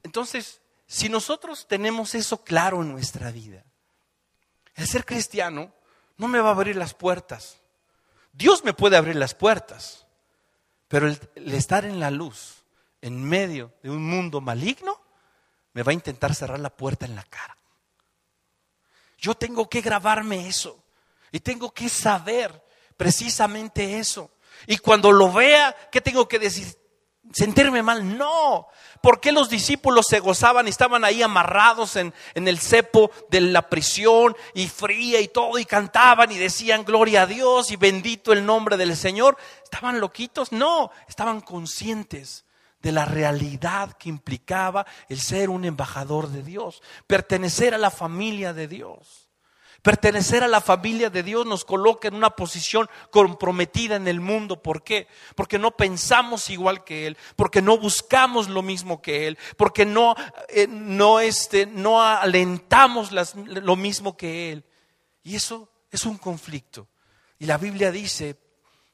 [0.04, 3.64] Entonces, si nosotros tenemos eso claro en nuestra vida,
[4.76, 5.72] el ser cristiano
[6.18, 7.60] no me va a abrir las puertas.
[8.34, 10.06] Dios me puede abrir las puertas,
[10.88, 12.59] pero el, estar en la luz,
[13.02, 15.00] en medio de un mundo maligno,
[15.74, 17.58] me va a intentar cerrar la puerta en la cara.
[19.18, 20.84] Yo tengo que grabarme eso
[21.32, 22.64] y tengo que saber
[22.98, 24.32] precisamente eso.
[24.68, 26.80] Y cuando lo vea, ¿qué tengo que decir?
[27.32, 28.18] sentirme mal.
[28.18, 28.68] No.
[29.02, 33.42] ¿Por qué los discípulos se gozaban y estaban ahí amarrados en, en, el cepo de
[33.42, 38.34] la prisión y fría y todo y cantaban y decían gloria a Dios y bendito
[38.34, 39.38] el nombre del Señor?
[39.64, 40.52] ¿Estaban loquitos?
[40.52, 42.46] No, estaban conscientes
[42.82, 48.54] de la realidad que implicaba el ser un embajador de Dios, pertenecer a la familia
[48.54, 49.30] de Dios.
[49.82, 54.62] Pertenecer a la familia de Dios nos coloca en una posición comprometida en el mundo.
[54.62, 55.08] ¿Por qué?
[55.36, 60.16] Porque no pensamos igual que Él, porque no buscamos lo mismo que Él, porque no,
[60.50, 64.66] eh, no, este, no alentamos lo mismo que Él.
[65.24, 66.90] Y eso es un conflicto.
[67.38, 68.38] Y la Biblia dice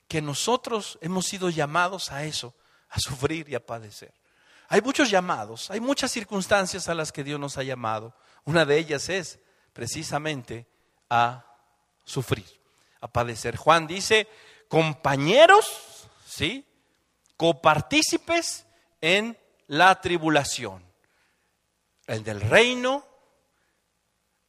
[0.08, 2.54] que nosotros hemos sido llamados a eso,
[2.89, 4.13] a sufrir y a padecer.
[4.67, 8.15] Hay muchos llamados, hay muchas circunstancias a las que Dios nos ha llamado.
[8.45, 9.39] Una de ellas es
[9.74, 10.67] precisamente
[11.10, 11.45] a
[12.04, 12.45] sufrir,
[13.02, 13.58] a padecer.
[13.58, 14.28] Juan dice,
[14.67, 16.65] compañeros, ¿sí?
[17.38, 18.65] Copartícipes
[19.02, 20.84] en la tribulación,
[22.08, 23.06] el del reino,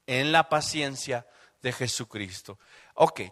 [0.07, 1.27] en la paciencia
[1.63, 2.59] de Jesucristo.
[2.95, 3.23] Ok,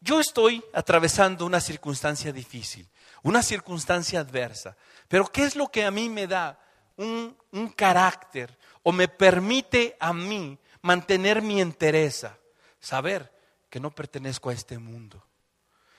[0.00, 2.88] yo estoy atravesando una circunstancia difícil,
[3.22, 4.76] una circunstancia adversa,
[5.08, 6.58] pero ¿qué es lo que a mí me da
[6.96, 12.38] un, un carácter o me permite a mí mantener mi entereza?
[12.80, 13.32] Saber
[13.70, 15.24] que no pertenezco a este mundo.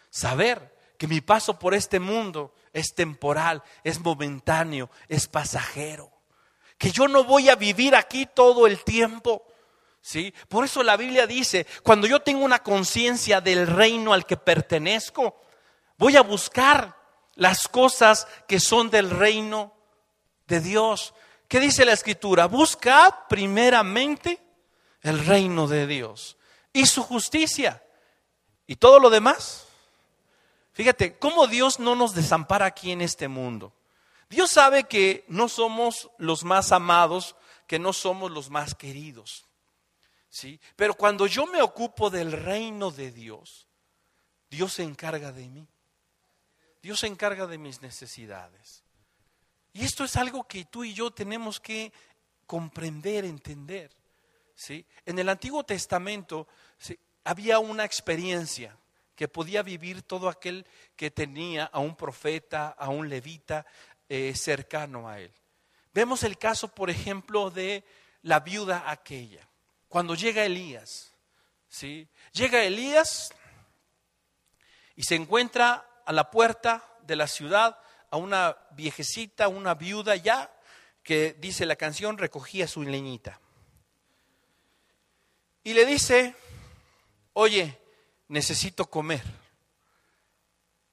[0.10, 6.12] Saber que mi paso por este mundo es temporal, es momentáneo, es pasajero.
[6.78, 9.44] Que yo no voy a vivir aquí todo el tiempo.
[10.02, 10.34] ¿Sí?
[10.50, 15.42] Por eso la Biblia dice, cuando yo tengo una conciencia del reino al que pertenezco,
[15.98, 16.96] voy a buscar
[17.36, 19.74] las cosas que son del reino
[20.48, 21.14] de Dios.
[21.48, 22.46] ¿Qué dice la escritura?
[22.48, 24.42] Buscad primeramente
[25.02, 26.38] el reino de Dios
[26.72, 27.84] y su justicia.
[28.66, 29.66] ¿Y todo lo demás?
[30.74, 33.74] Fíjate, cómo Dios no nos desampara aquí en este mundo.
[34.30, 37.36] Dios sabe que no somos los más amados,
[37.68, 39.46] que no somos los más queridos.
[40.30, 40.60] ¿Sí?
[40.76, 43.68] Pero cuando yo me ocupo del reino de Dios,
[44.50, 45.68] Dios se encarga de mí.
[46.84, 48.84] Dios se encarga de mis necesidades.
[49.72, 51.94] Y esto es algo que tú y yo tenemos que
[52.46, 53.90] comprender, entender.
[54.54, 54.86] ¿sí?
[55.06, 56.46] En el Antiguo Testamento
[57.24, 58.78] había una experiencia
[59.16, 60.68] que podía vivir todo aquel
[60.98, 63.66] que tenía a un profeta, a un levita
[64.10, 65.32] eh, cercano a él.
[65.94, 67.86] Vemos el caso, por ejemplo, de
[68.24, 69.48] la viuda aquella,
[69.88, 71.14] cuando llega Elías.
[71.70, 72.10] ¿sí?
[72.34, 73.34] Llega Elías
[74.98, 77.78] y se encuentra a la puerta de la ciudad
[78.10, 80.54] a una viejecita, una viuda ya,
[81.02, 83.40] que dice la canción, recogía su leñita.
[85.64, 86.36] Y le dice,
[87.34, 87.80] oye,
[88.28, 89.24] necesito comer.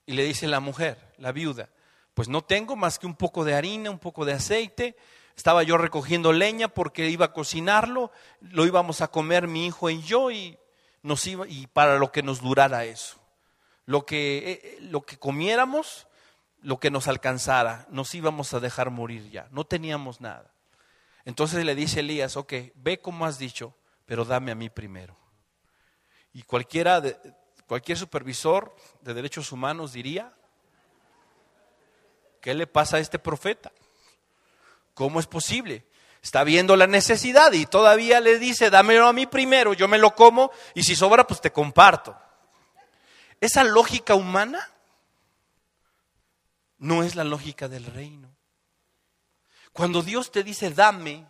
[0.07, 1.69] Y le dice la mujer, la viuda,
[2.15, 4.97] pues no tengo más que un poco de harina, un poco de aceite.
[5.37, 10.03] Estaba yo recogiendo leña porque iba a cocinarlo, lo íbamos a comer mi hijo y
[10.03, 10.59] yo y
[11.03, 13.20] nos iba y para lo que nos durara eso.
[13.91, 16.07] Lo que eh, eh, lo que comiéramos,
[16.63, 19.49] lo que nos alcanzara, nos íbamos a dejar morir ya.
[19.51, 20.55] No teníamos nada.
[21.25, 23.75] Entonces le dice Elías, ok, ve como has dicho,
[24.07, 25.17] pero dame a mí primero.
[26.33, 27.17] Y cualquiera de,
[27.67, 30.33] cualquier supervisor de derechos humanos diría,
[32.41, 33.73] ¿qué le pasa a este profeta?
[34.95, 35.85] ¿Cómo es posible?
[36.23, 40.15] Está viendo la necesidad y todavía le dice, dámelo a mí primero, yo me lo
[40.15, 42.17] como y si sobra, pues te comparto.
[43.41, 44.71] Esa lógica humana
[46.79, 48.35] no es la lógica del reino.
[49.73, 51.27] Cuando Dios te dice, dame,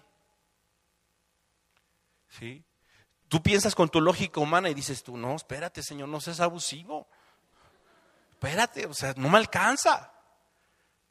[2.28, 2.64] ¿sí?
[3.28, 7.06] Tú piensas con tu lógica humana y dices tú, no, espérate, Señor, no seas abusivo.
[8.32, 10.12] Espérate, o sea, no me alcanza.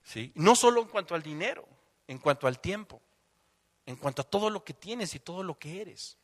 [0.03, 0.31] ¿Sí?
[0.35, 1.67] No solo en cuanto al dinero,
[2.07, 3.01] en cuanto al tiempo,
[3.85, 6.17] en cuanto a todo lo que tienes y todo lo que eres.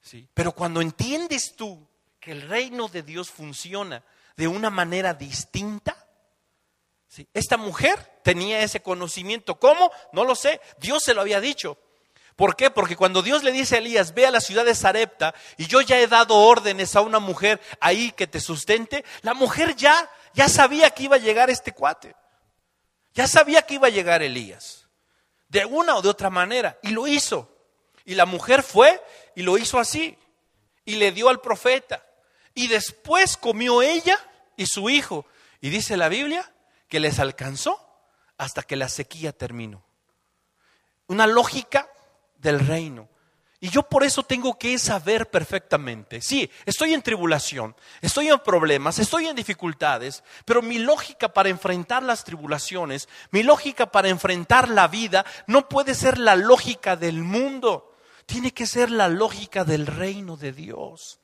[0.00, 0.28] ¿Sí?
[0.34, 1.86] Pero cuando entiendes tú
[2.26, 4.02] que el reino de Dios funciona
[4.36, 5.96] de una manera distinta,
[7.06, 7.28] ¿sí?
[7.32, 9.60] esta mujer tenía ese conocimiento.
[9.60, 9.92] ¿Cómo?
[10.10, 10.60] No lo sé.
[10.78, 11.78] Dios se lo había dicho.
[12.34, 12.68] ¿Por qué?
[12.72, 15.82] Porque cuando Dios le dice a Elías, ve a la ciudad de Sarepta y yo
[15.82, 20.48] ya he dado órdenes a una mujer ahí que te sustente, la mujer ya, ya
[20.48, 22.16] sabía que iba a llegar este cuate.
[23.14, 24.88] Ya sabía que iba a llegar Elías.
[25.46, 26.76] De una o de otra manera.
[26.82, 27.56] Y lo hizo.
[28.04, 29.00] Y la mujer fue
[29.36, 30.18] y lo hizo así.
[30.84, 32.02] Y le dio al profeta.
[32.56, 34.18] Y después comió ella
[34.56, 35.26] y su hijo.
[35.60, 36.50] Y dice la Biblia
[36.88, 37.78] que les alcanzó
[38.38, 39.84] hasta que la sequía terminó.
[41.06, 41.86] Una lógica
[42.38, 43.10] del reino.
[43.60, 46.22] Y yo por eso tengo que saber perfectamente.
[46.22, 52.02] Sí, estoy en tribulación, estoy en problemas, estoy en dificultades, pero mi lógica para enfrentar
[52.02, 57.94] las tribulaciones, mi lógica para enfrentar la vida, no puede ser la lógica del mundo,
[58.24, 61.20] tiene que ser la lógica del reino de Dios.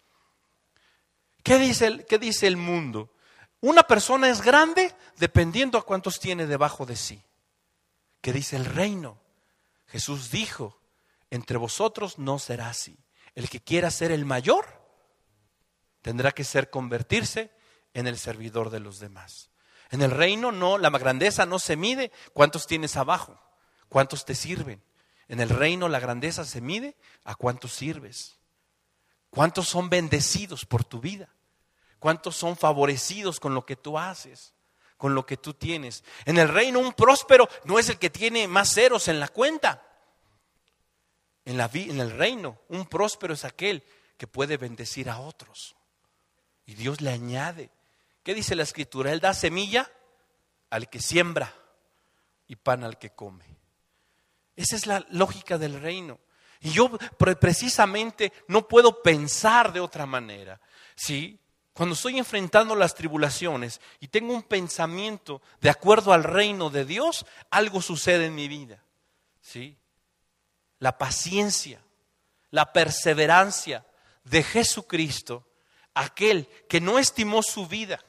[1.42, 3.10] ¿Qué dice el, qué dice el mundo?
[3.60, 7.22] Una persona es grande dependiendo a cuántos tiene debajo de sí.
[8.20, 9.20] ¿Qué dice el reino?
[9.86, 10.80] Jesús dijo,
[11.30, 12.96] entre vosotros no será así.
[13.34, 14.66] El que quiera ser el mayor
[16.02, 17.50] tendrá que ser convertirse
[17.94, 19.50] en el servidor de los demás.
[19.90, 23.40] En el reino no, la grandeza no se mide cuántos tienes abajo,
[23.88, 24.82] cuántos te sirven.
[25.28, 28.38] En el reino la grandeza se mide a cuántos sirves.
[29.32, 31.26] ¿Cuántos son bendecidos por tu vida?
[31.98, 34.52] ¿Cuántos son favorecidos con lo que tú haces?
[34.98, 36.04] Con lo que tú tienes.
[36.26, 39.82] En el reino un próspero no es el que tiene más ceros en la cuenta.
[41.46, 43.82] En, la, en el reino, un próspero es aquel
[44.18, 45.76] que puede bendecir a otros.
[46.66, 47.70] Y Dios le añade.
[48.22, 49.12] ¿Qué dice la escritura?
[49.12, 49.90] Él da semilla
[50.68, 51.54] al que siembra
[52.48, 53.46] y pan al que come.
[54.56, 56.20] Esa es la lógica del reino.
[56.62, 60.60] Y yo precisamente no puedo pensar de otra manera.
[60.94, 61.38] ¿Sí?
[61.74, 67.26] Cuando estoy enfrentando las tribulaciones y tengo un pensamiento de acuerdo al reino de Dios,
[67.50, 68.82] algo sucede en mi vida.
[69.40, 69.76] ¿Sí?
[70.82, 71.80] la paciencia,
[72.50, 73.86] la perseverancia
[74.24, 75.46] de Jesucristo,
[75.94, 78.04] aquel que no estimó su vida,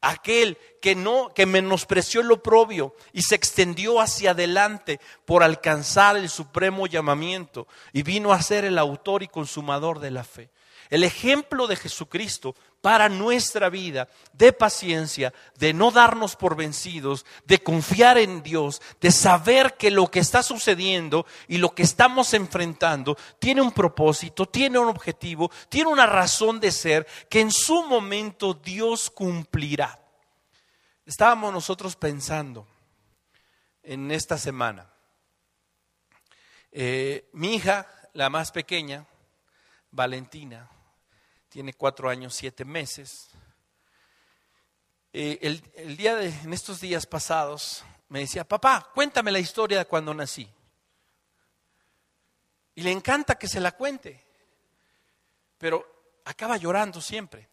[0.00, 6.28] aquel que no que menospreció lo oprobio y se extendió hacia adelante por alcanzar el
[6.28, 10.50] supremo llamamiento y vino a ser el autor y consumador de la fe.
[10.90, 12.54] El ejemplo de Jesucristo
[12.86, 19.10] para nuestra vida de paciencia, de no darnos por vencidos, de confiar en Dios, de
[19.10, 24.78] saber que lo que está sucediendo y lo que estamos enfrentando tiene un propósito, tiene
[24.78, 29.98] un objetivo, tiene una razón de ser que en su momento Dios cumplirá.
[31.04, 32.68] Estábamos nosotros pensando
[33.82, 34.88] en esta semana.
[36.70, 39.06] Eh, mi hija, la más pequeña,
[39.90, 40.70] Valentina,
[41.56, 43.28] tiene cuatro años, siete meses.
[45.10, 49.86] Eh, el, día de, en estos días pasados, me decía, papá, cuéntame la historia de
[49.86, 50.46] cuando nací.
[52.74, 54.22] Y le encanta que se la cuente,
[55.56, 57.48] pero acaba llorando siempre.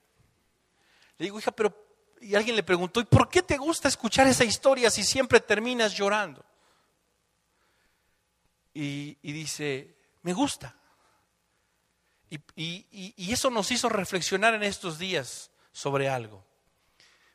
[1.18, 1.74] Le digo, hija, pero,
[2.20, 5.94] y alguien le preguntó, ¿y por qué te gusta escuchar esa historia si siempre terminas
[5.94, 6.44] llorando?
[8.74, 10.76] y dice, me gusta.
[12.56, 16.44] Y, eso nos hizo reflexionar en estos días sobre algo.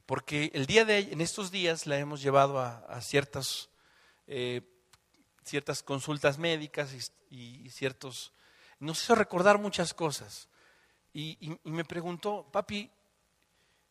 [0.06, 3.68] Porque el día de en estos días la hemos llevado a, ciertas,
[4.26, 4.62] eh,
[5.44, 8.32] ciertas consultas médicas y, ciertos.
[8.80, 10.48] Nos hizo recordar muchas cosas.
[11.12, 12.90] Y, me preguntó, papi,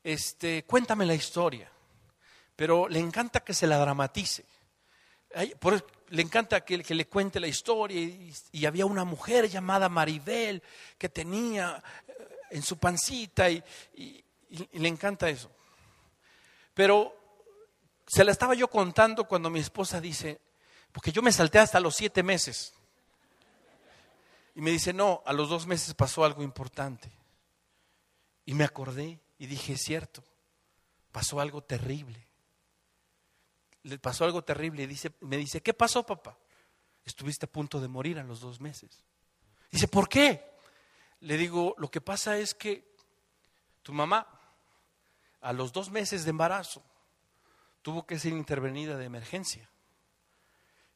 [0.03, 1.71] este, cuéntame la historia.
[2.55, 4.43] Pero le encanta que se la dramatice.
[5.59, 10.63] Por, le encanta que, le cuente la historia y, había una mujer llamada Maribel
[10.97, 12.13] que tenía eh,
[12.51, 13.63] en su pancita y,
[14.71, 15.51] le encanta eso.
[16.73, 17.13] Pero
[18.05, 20.39] se la estaba yo contando cuando mi esposa dice,
[20.93, 22.73] porque yo me salté hasta los siete meses.
[24.55, 27.11] Y me dice, no, a los dos meses pasó algo importante.
[28.45, 30.23] Y me acordé y dije, es cierto,
[31.11, 32.26] pasó algo terrible
[33.83, 36.37] le pasó algo terrible y dice, me dice, ¿qué pasó, papá?
[37.05, 39.03] Estuviste a punto de morir a los dos meses.
[39.71, 40.43] Dice, ¿por qué?
[41.21, 42.93] Le digo, lo que pasa es que
[43.81, 44.27] tu mamá,
[45.41, 46.83] a los dos meses de embarazo,
[47.81, 49.69] tuvo que ser intervenida de emergencia.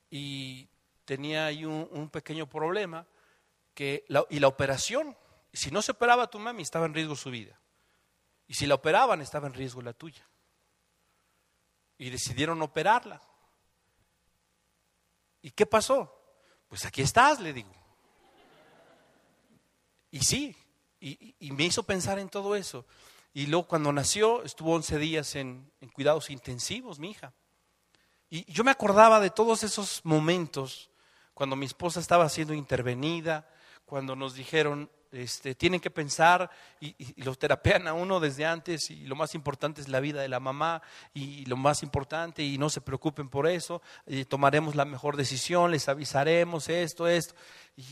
[0.09, 0.67] y
[1.05, 3.05] tenía ahí un, pequeño problema
[3.73, 5.17] que y la operación,
[5.51, 7.59] si no se operaba tu mami, estaba en riesgo su vida.
[8.47, 10.25] Y si la operaban, estaba en riesgo la tuya.
[12.01, 13.21] Y decidieron operarla.
[15.43, 16.11] ¿Y qué pasó?
[16.67, 17.71] Pues aquí estás, le digo.
[20.09, 20.57] Y sí,
[20.99, 22.87] y, me hizo pensar en todo eso.
[23.35, 27.35] Y luego cuando nació, estuvo 11 días en, en cuidados intensivos, mi hija.
[28.31, 30.89] Y yo me acordaba de todos esos momentos
[31.35, 33.47] cuando mi esposa estaba siendo intervenida,
[33.85, 36.49] cuando nos dijeron, este, tienen que pensar
[36.79, 40.29] y, lo terapean a uno desde antes y lo más importante es la vida de
[40.29, 40.81] la mamá
[41.13, 45.71] y lo más importante y no se preocupen por eso, y tomaremos la mejor decisión,
[45.71, 47.35] les avisaremos esto, esto.
[47.75, 47.83] Y,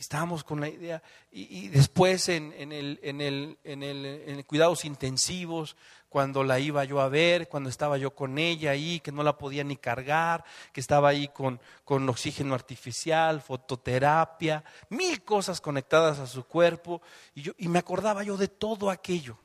[0.00, 1.02] estábamos con la idea.
[1.30, 5.76] Y, después en, el, en, el, en, el, en cuidados intensivos,
[6.08, 9.38] cuando la iba yo a ver, cuando estaba yo con ella ahí, que no la
[9.38, 16.26] podía ni cargar, que estaba ahí con, con oxígeno artificial, fototerapia, mil cosas conectadas a
[16.26, 17.00] su cuerpo.
[17.34, 19.38] Y, yo, y me acordaba yo de todo aquello.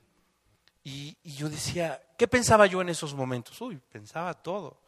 [0.83, 3.59] Y, y yo decía, ¿qué pensaba yo en esos momentos?
[3.61, 4.84] Uy, pensaba todo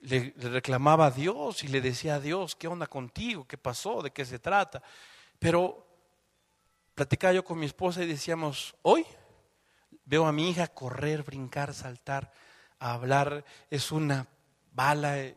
[0.00, 3.46] le, reclamaba a Dios y le decía a Dios, ¿qué onda contigo?
[3.46, 4.02] ¿Qué pasó?
[4.02, 4.82] ¿De qué se trata?
[5.38, 5.86] Pero
[6.94, 9.04] platicaba yo con mi esposa y decíamos, hoy
[10.04, 12.32] veo a mi hija correr, brincar, saltar,
[12.78, 14.26] hablar, es una
[14.72, 15.18] bala.
[15.18, 15.36] Eh,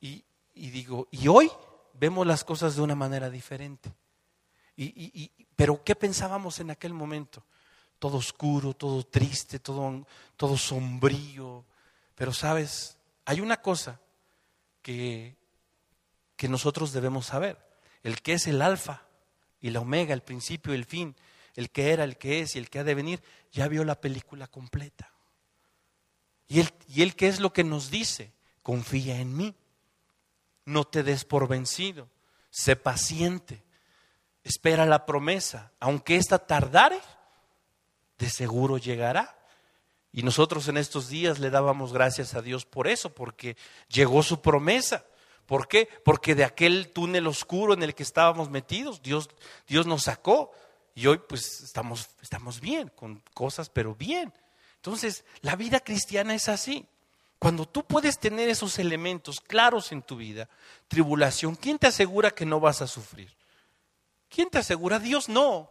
[0.00, 1.50] y, digo, y hoy
[1.94, 3.94] vemos las cosas de una manera diferente.
[4.76, 7.44] Y, pero ¿qué pensábamos en aquel momento?
[7.98, 10.06] Todo oscuro, todo triste, todo,
[10.36, 11.64] todo sombrío.
[12.14, 12.97] Pero sabes,
[13.28, 14.00] hay una cosa
[14.80, 15.36] que,
[16.34, 17.58] que nosotros debemos saber,
[18.02, 19.02] el que es el alfa
[19.60, 21.14] y la omega, el principio y el fin,
[21.54, 23.22] el que era, el que es y el que ha de venir,
[23.52, 25.12] ya vio la película completa.
[26.46, 29.54] Y él, y es lo que nos dice, confía en mí,
[30.64, 32.08] no te des por vencido,
[32.48, 33.62] sé paciente,
[34.42, 36.98] espera la promesa, aunque ésta tardare,
[38.16, 39.37] de seguro llegará.
[40.18, 43.56] Y nosotros en estos días le dábamos gracias a Dios por eso, porque
[43.86, 45.04] llegó su promesa.
[45.46, 45.88] ¿Por qué?
[46.04, 49.30] Porque de aquel túnel oscuro en el que estábamos metidos, Dios,
[49.68, 50.50] Dios nos sacó.
[50.96, 54.32] Y hoy pues estamos, estamos bien, con cosas, pero bien.
[54.74, 56.84] Entonces, la vida cristiana es así.
[57.38, 60.48] Cuando tú puedes tener esos elementos claros en tu vida,
[60.88, 63.32] tribulación, ¿quién te asegura que no vas a sufrir?
[64.28, 64.98] ¿Quién te asegura?
[64.98, 65.70] Dios no.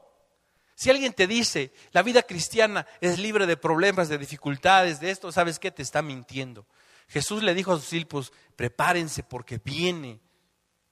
[0.78, 5.32] Si alguien te dice, la vida cristiana es libre de problemas, de dificultades, de esto,
[5.32, 5.72] ¿sabes qué?
[5.72, 6.68] Te está mintiendo.
[7.08, 10.20] Jesús le dijo a sus discípulos, prepárense porque viene,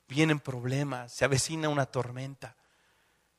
[0.08, 2.56] vienen problemas, se avecina una tormenta.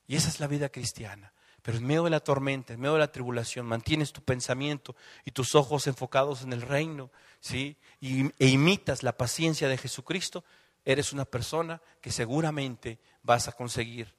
[0.07, 1.33] Y esa es la vida cristiana.
[1.63, 4.95] Pero en medio de la tormenta, en medio de la tribulación, mantienes tu pensamiento
[5.25, 7.77] y tus ojos enfocados en el reino, ¿sí?
[8.01, 10.45] E imitas la paciencia de Jesucristo,
[10.85, 14.15] eres una persona que seguramente vas a conseguir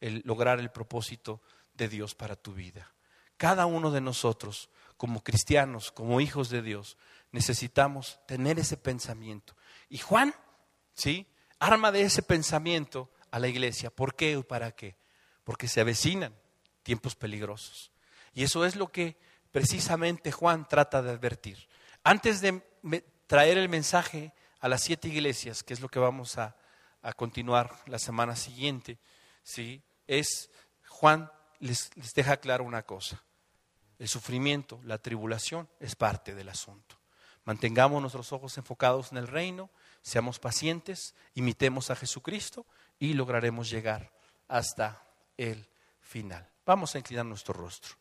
[0.00, 1.40] lograr el propósito
[1.74, 2.92] de Dios para tu vida.
[3.36, 6.96] Cada uno de nosotros, como cristianos, como hijos de Dios,
[7.32, 9.56] necesitamos tener ese pensamiento.
[9.88, 10.34] Y Juan,
[10.94, 11.26] ¿sí?
[11.58, 13.90] Arma de ese pensamiento a la iglesia.
[13.90, 14.96] ¿Por qué o para qué?
[15.42, 16.34] Porque se avecinan
[16.82, 17.90] tiempos peligrosos.
[18.32, 19.16] Y eso es lo que
[19.50, 21.68] precisamente Juan trata de advertir.
[22.02, 22.62] Antes de
[23.26, 26.56] traer el mensaje a las siete iglesias, que es lo que vamos a,
[27.02, 28.98] a continuar la semana siguiente,
[29.42, 29.82] ¿sí?
[30.06, 30.50] es
[30.88, 31.30] Juan
[31.64, 33.22] les, deja claro una cosa.
[33.98, 36.96] El sufrimiento, la tribulación es parte del asunto.
[37.44, 39.70] Mantengamos nuestros ojos enfocados en el reino,
[40.02, 42.66] seamos pacientes, imitemos a Jesucristo
[42.98, 44.12] y lograremos llegar
[44.48, 45.02] hasta
[45.36, 45.66] el
[46.00, 46.48] final.
[46.66, 47.94] Vamos a inclinar nuestro rostro.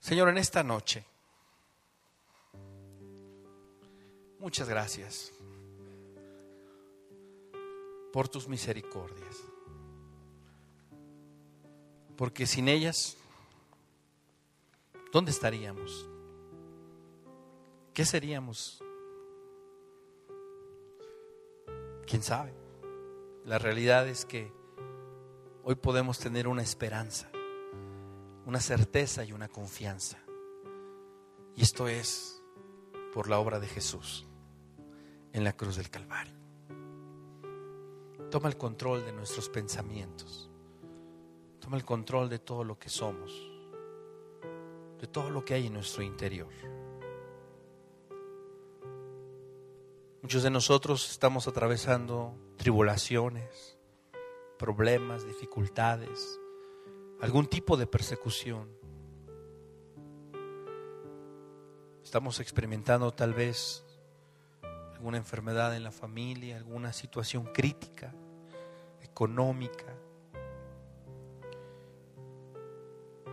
[0.00, 1.04] Señor, en esta noche,
[4.38, 5.32] muchas gracias
[8.16, 9.44] por tus misericordias.
[12.16, 13.14] Porque sin ellas,
[15.12, 16.08] ¿dónde estaríamos?
[17.92, 18.82] ¿Qué seríamos?
[22.06, 22.54] ¿Quién sabe?
[23.44, 24.50] La realidad es que
[25.62, 27.30] hoy podemos tener una esperanza,
[28.46, 30.16] una certeza y una confianza.
[31.54, 32.42] Y esto es
[33.12, 34.26] por la obra de Jesús
[35.34, 36.45] en la cruz del Calvario.
[38.36, 40.50] Toma el control de nuestros pensamientos.
[41.58, 43.32] Toma el control de todo lo que somos,
[45.00, 46.52] de todo lo que hay en nuestro interior.
[50.20, 53.78] Muchos de nosotros estamos atravesando tribulaciones,
[54.58, 56.38] problemas, dificultades,
[57.22, 58.68] algún tipo de persecución.
[62.04, 63.82] Estamos experimentando tal vez
[64.92, 68.14] alguna enfermedad en la familia, alguna situación crítica,
[69.16, 69.86] económica.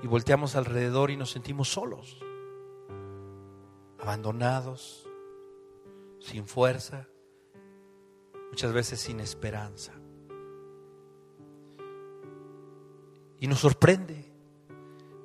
[0.01, 2.23] Y volteamos alrededor y nos sentimos solos,
[3.99, 5.05] abandonados,
[6.21, 7.09] sin fuerza,
[8.49, 9.91] muchas veces sin esperanza.
[13.41, 14.31] Y nos sorprende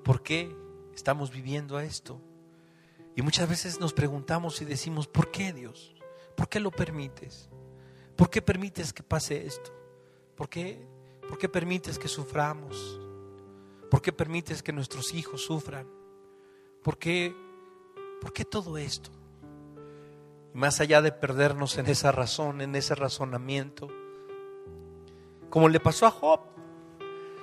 [0.03, 0.53] por qué
[0.93, 2.21] estamos viviendo esto.
[3.15, 5.95] Y muchas veces nos preguntamos y decimos, ¿por qué Dios?
[6.35, 7.49] ¿Por qué lo permites?
[8.17, 9.78] ¿Por qué permites que pase esto?
[10.39, 10.81] ¿Por qué,
[11.29, 13.01] ¿Por qué permites que suframos?
[13.91, 15.89] ¿Por qué permites que nuestros hijos sufran?
[16.85, 17.35] ¿Por qué,
[18.21, 19.11] ¿Por qué todo esto?
[20.55, 23.89] Y más allá de perdernos en esa razón, en ese razonamiento,
[25.51, 26.41] como le pasó a Job,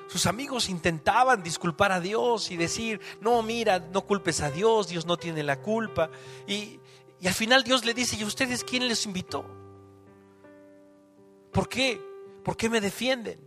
[0.08, 5.06] sus amigos intentaban disculpar a Dios y decir, no, mira, no culpes a Dios, Dios
[5.06, 6.10] no tiene la culpa.
[6.48, 6.80] Y,
[7.26, 9.46] al final Dios le dice, ¿y ustedes quién les invitó?
[11.52, 12.14] ¿Por qué?
[12.46, 13.39] ¿Por qué me defienden?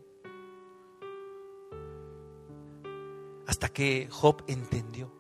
[3.46, 5.12] Hasta que Job entendió.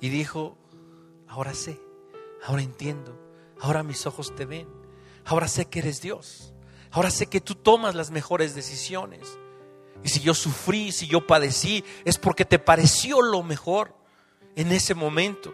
[0.00, 0.58] Y dijo,
[1.26, 1.80] ahora sé,
[2.44, 3.18] ahora entiendo,
[3.58, 4.68] ahora mis ojos te ven,
[5.24, 6.52] ahora sé que eres Dios.
[6.90, 9.38] Ahora sé que tú tomas las mejores decisiones.
[10.04, 13.96] Y si yo sufrí, si yo padecí, es porque te pareció lo mejor
[14.54, 15.52] en ese momento.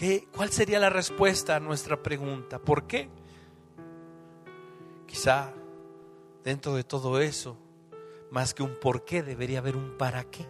[0.00, 2.58] ¿Qué, ¿Cuál sería la respuesta a nuestra pregunta?
[2.58, 3.10] ¿Por qué?
[5.06, 5.52] Quizá
[6.42, 7.58] dentro de todo eso,
[8.30, 10.46] más que un por qué, debería haber un para qué.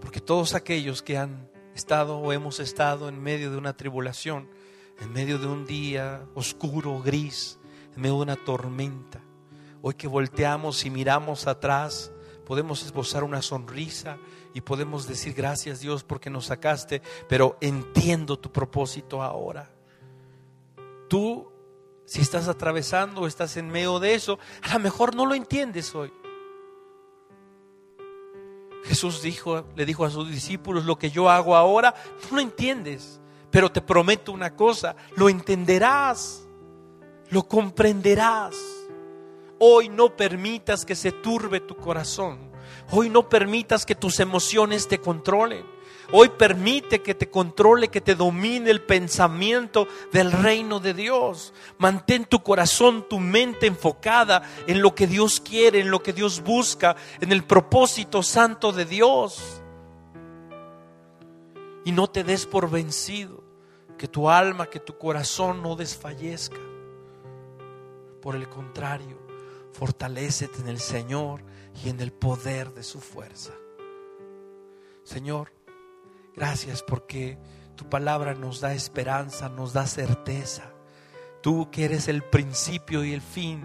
[0.00, 4.48] Porque todos aquellos que han estado o hemos estado en medio de una tribulación,
[5.00, 7.60] en medio de un día oscuro, gris,
[7.94, 9.20] en medio de una tormenta.
[9.80, 12.10] Hoy que volteamos y miramos atrás,
[12.44, 14.18] podemos esbozar una sonrisa
[14.52, 19.70] y podemos decir gracias Dios porque nos sacaste, pero entiendo tu propósito ahora.
[21.08, 21.50] Tú,
[22.04, 25.94] si estás atravesando o estás en medio de eso, a lo mejor no lo entiendes
[25.94, 26.12] hoy.
[28.84, 31.94] Jesús dijo, le dijo a sus discípulos, lo que yo hago ahora,
[32.30, 33.20] no lo entiendes,
[33.50, 36.46] pero te prometo una cosa, lo entenderás,
[37.30, 38.73] lo comprenderás.
[39.66, 42.52] Hoy no permitas que se turbe tu corazón.
[42.90, 45.64] Hoy no permitas que tus emociones te controlen.
[46.12, 51.54] Hoy permite que te controle, que te domine el pensamiento del reino de Dios.
[51.78, 56.42] Mantén tu corazón, tu mente enfocada en lo que Dios quiere, en lo que Dios
[56.42, 59.62] busca, en el propósito santo de Dios.
[61.86, 63.42] Y no te des por vencido,
[63.96, 66.60] que tu alma, que tu corazón no desfallezca.
[68.20, 69.23] Por el contrario,
[69.74, 71.42] fortalecete en el Señor
[71.84, 73.52] y en el poder de su fuerza.
[75.04, 75.52] Señor,
[76.36, 77.38] Gracias porque
[77.76, 80.72] tu palabra nos da esperanza, nos da certeza.
[81.42, 83.64] Tú que eres el principio y el fin,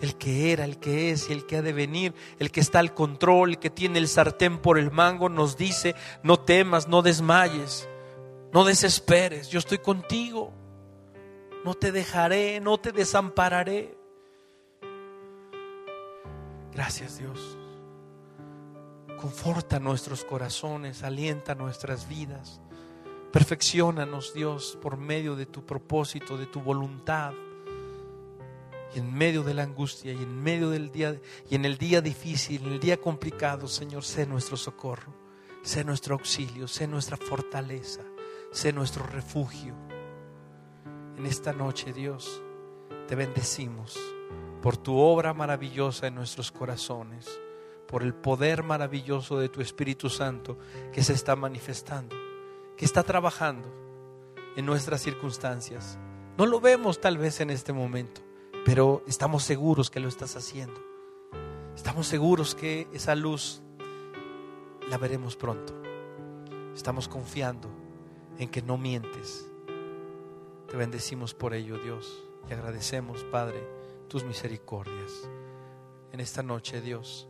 [0.00, 2.78] el que era, el que es y el que ha de venir, el que está
[2.78, 7.02] al control, el que tiene el sartén por el mango, nos dice, no temas, no
[7.02, 7.88] desmayes,
[8.52, 10.52] no desesperes, yo estoy contigo,
[11.64, 13.96] no te dejaré, no te desampararé.
[16.74, 17.56] Gracias Dios.
[19.20, 22.60] Conforta nuestros corazones, alienta nuestras vidas.
[23.32, 27.32] Perfeccionanos, Dios, por medio de tu propósito, de tu voluntad.
[28.94, 32.00] Y en medio de la angustia y en medio del día y en el día
[32.00, 35.14] difícil, en el día complicado, Señor, sé nuestro socorro,
[35.62, 38.02] sé nuestro auxilio, sé nuestra fortaleza,
[38.52, 39.74] sé nuestro refugio.
[41.16, 42.40] En esta noche, Dios,
[43.08, 43.98] te bendecimos
[44.64, 47.38] por tu obra maravillosa en nuestros corazones
[47.86, 50.56] por el poder maravilloso de tu Espíritu Santo
[50.90, 52.16] que se está manifestando,
[52.74, 53.68] que está trabajando
[54.56, 55.98] en nuestras circunstancias.
[56.38, 58.22] No lo vemos tal vez en este momento,
[58.64, 60.80] pero estamos seguros que lo estás haciendo.
[61.76, 63.60] Estamos seguros que esa luz
[64.88, 65.74] la veremos pronto.
[66.74, 67.68] Estamos confiando
[68.38, 69.46] en que no mientes.
[70.70, 75.28] Te bendecimos por ello, Dios, y agradecemos, Padre, tus misericordias.
[76.12, 77.28] En esta noche, Dios,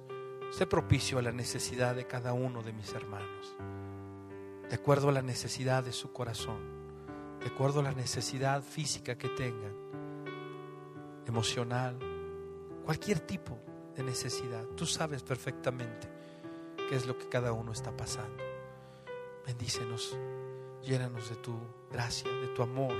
[0.54, 3.56] Sé propicio a la necesidad de cada uno de mis hermanos,
[4.70, 6.60] de acuerdo a la necesidad de su corazón,
[7.40, 9.74] de acuerdo a la necesidad física que tengan,
[11.26, 11.98] emocional,
[12.84, 13.58] cualquier tipo
[13.96, 14.64] de necesidad.
[14.76, 16.08] Tú sabes perfectamente
[16.88, 18.44] qué es lo que cada uno está pasando.
[19.44, 20.16] Bendícenos,
[20.84, 21.58] llénanos de tu
[21.90, 22.94] gracia, de tu amor,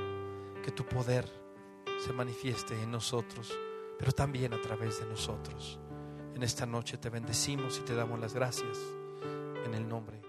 [0.64, 1.30] que tu poder
[1.98, 3.52] se manifieste en nosotros
[3.98, 5.78] pero también a través de nosotros.
[6.34, 8.78] En esta noche te bendecimos y te damos las gracias
[9.64, 10.23] en el nombre